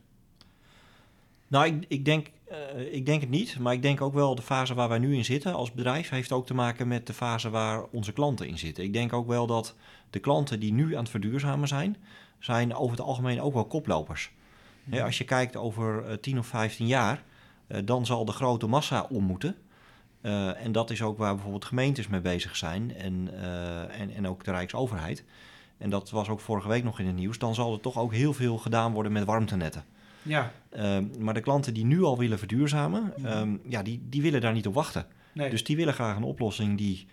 Nou, 1.48 1.66
ik, 1.66 1.84
ik, 1.88 2.04
denk, 2.04 2.30
uh, 2.50 2.94
ik 2.94 3.06
denk 3.06 3.20
het 3.20 3.30
niet. 3.30 3.58
Maar 3.58 3.72
ik 3.72 3.82
denk 3.82 4.00
ook 4.00 4.14
wel 4.14 4.34
de 4.34 4.42
fase 4.42 4.74
waar 4.74 4.88
wij 4.88 4.98
nu 4.98 5.16
in 5.16 5.24
zitten 5.24 5.54
als 5.54 5.72
bedrijf... 5.72 6.08
heeft 6.08 6.32
ook 6.32 6.46
te 6.46 6.54
maken 6.54 6.88
met 6.88 7.06
de 7.06 7.12
fase 7.12 7.50
waar 7.50 7.84
onze 7.84 8.12
klanten 8.12 8.48
in 8.48 8.58
zitten. 8.58 8.84
Ik 8.84 8.92
denk 8.92 9.12
ook 9.12 9.26
wel 9.26 9.46
dat 9.46 9.74
de 10.10 10.18
klanten 10.18 10.60
die 10.60 10.72
nu 10.72 10.94
aan 10.94 11.02
het 11.02 11.10
verduurzamen 11.10 11.68
zijn... 11.68 11.96
zijn 12.38 12.74
over 12.74 12.96
het 12.96 13.06
algemeen 13.06 13.40
ook 13.40 13.54
wel 13.54 13.64
koplopers. 13.64 14.30
Ja, 14.84 15.04
als 15.04 15.18
je 15.18 15.24
kijkt 15.24 15.56
over 15.56 16.10
uh, 16.10 16.12
10 16.12 16.38
of 16.38 16.46
15 16.46 16.86
jaar... 16.86 17.22
Uh, 17.68 17.78
dan 17.84 18.06
zal 18.06 18.24
de 18.24 18.32
grote 18.32 18.66
massa 18.66 19.06
om 19.10 19.24
moeten... 19.24 19.56
En 20.56 20.72
dat 20.72 20.90
is 20.90 21.02
ook 21.02 21.18
waar 21.18 21.32
bijvoorbeeld 21.34 21.64
gemeentes 21.64 22.08
mee 22.08 22.20
bezig 22.20 22.56
zijn 22.56 22.96
en, 22.96 23.30
en, 23.90 24.10
en 24.14 24.28
ook 24.28 24.44
de 24.44 24.50
Rijksoverheid. 24.50 25.24
En 25.78 25.90
dat 25.90 26.10
was 26.10 26.28
ook 26.28 26.40
vorige 26.40 26.68
week 26.68 26.84
nog 26.84 27.00
in 27.00 27.06
het 27.06 27.14
nieuws. 27.14 27.38
Dan 27.38 27.54
zal 27.54 27.72
er 27.72 27.80
toch 27.80 27.98
ook 27.98 28.12
heel 28.12 28.32
veel 28.32 28.58
gedaan 28.58 28.92
worden 28.92 29.12
met 29.12 29.24
warmtenetten. 29.24 29.84
Ja. 30.22 30.52
Uh, 30.76 30.98
maar 31.18 31.34
de 31.34 31.40
klanten 31.40 31.74
die 31.74 31.84
nu 31.84 32.02
al 32.02 32.18
willen 32.18 32.38
verduurzamen, 32.38 33.12
ja. 33.16 33.40
Um, 33.40 33.60
ja, 33.68 33.82
die, 33.82 34.06
die 34.08 34.22
willen 34.22 34.40
daar 34.40 34.52
niet 34.52 34.66
op 34.66 34.74
wachten. 34.74 35.06
Nee. 35.34 35.50
Dus 35.50 35.64
die 35.64 35.76
willen 35.76 35.94
graag 35.94 36.16
een 36.16 36.22
oplossing 36.22 36.78
die, 36.78 37.06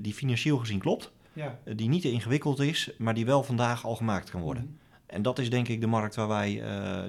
die 0.00 0.14
financieel 0.14 0.58
gezien 0.58 0.78
klopt. 0.78 1.12
Ja. 1.32 1.58
die 1.64 1.88
niet 1.88 2.02
te 2.02 2.10
ingewikkeld 2.10 2.60
is, 2.60 2.90
maar 2.98 3.14
die 3.14 3.26
wel 3.26 3.42
vandaag 3.42 3.84
al 3.84 3.96
gemaakt 3.96 4.30
kan 4.30 4.40
worden. 4.40 4.62
Mm. 4.62 4.78
En 5.06 5.22
dat 5.22 5.38
is 5.38 5.50
denk 5.50 5.68
ik 5.68 5.80
de 5.80 5.86
markt 5.86 6.14
waar 6.14 6.28
wij, 6.28 6.62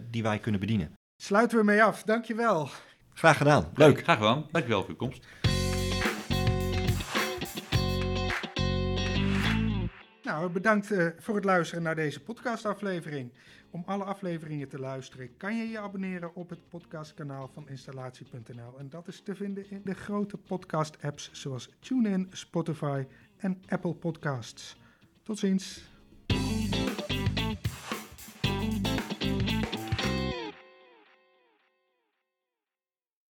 die 0.10 0.24
wij 0.24 0.40
kunnen 0.40 0.60
bedienen. 0.60 0.92
Sluiten 1.16 1.58
we 1.58 1.64
mee 1.64 1.84
af. 1.84 2.04
Dankjewel. 2.04 2.70
Graag 3.14 3.38
gedaan. 3.38 3.66
Leuk. 3.74 4.04
Graag 4.04 4.18
gedaan. 4.18 4.46
Dankjewel 4.52 4.82
voor 4.82 4.90
uw 4.90 4.96
komst. 4.96 5.28
Nou, 10.34 10.50
bedankt 10.50 10.92
uh, 10.92 11.08
voor 11.18 11.36
het 11.36 11.46
luisteren 11.46 11.84
naar 11.84 11.96
deze 11.96 12.24
podcastaflevering. 12.24 13.32
Om 13.70 13.84
alle 13.86 14.04
afleveringen 14.04 14.70
te 14.70 14.80
luisteren 14.80 15.38
kan 15.38 15.58
je 15.58 15.70
je 15.70 15.80
abonneren 15.80 16.36
op 16.36 16.50
het 16.50 16.70
podcastkanaal 16.70 17.48
van 17.48 17.70
installatie.nl. 17.70 18.80
En 18.80 18.90
dat 18.90 19.08
is 19.08 19.22
te 19.22 19.36
vinden 19.36 19.70
in 19.70 19.82
de 19.84 19.94
grote 19.94 20.38
podcast-apps 20.38 21.30
zoals 21.32 21.70
TuneIn, 21.80 22.28
Spotify 22.32 23.06
en 23.38 23.62
Apple 23.68 23.94
Podcasts. 23.94 24.78
Tot 25.24 25.40
ziens. 25.40 25.93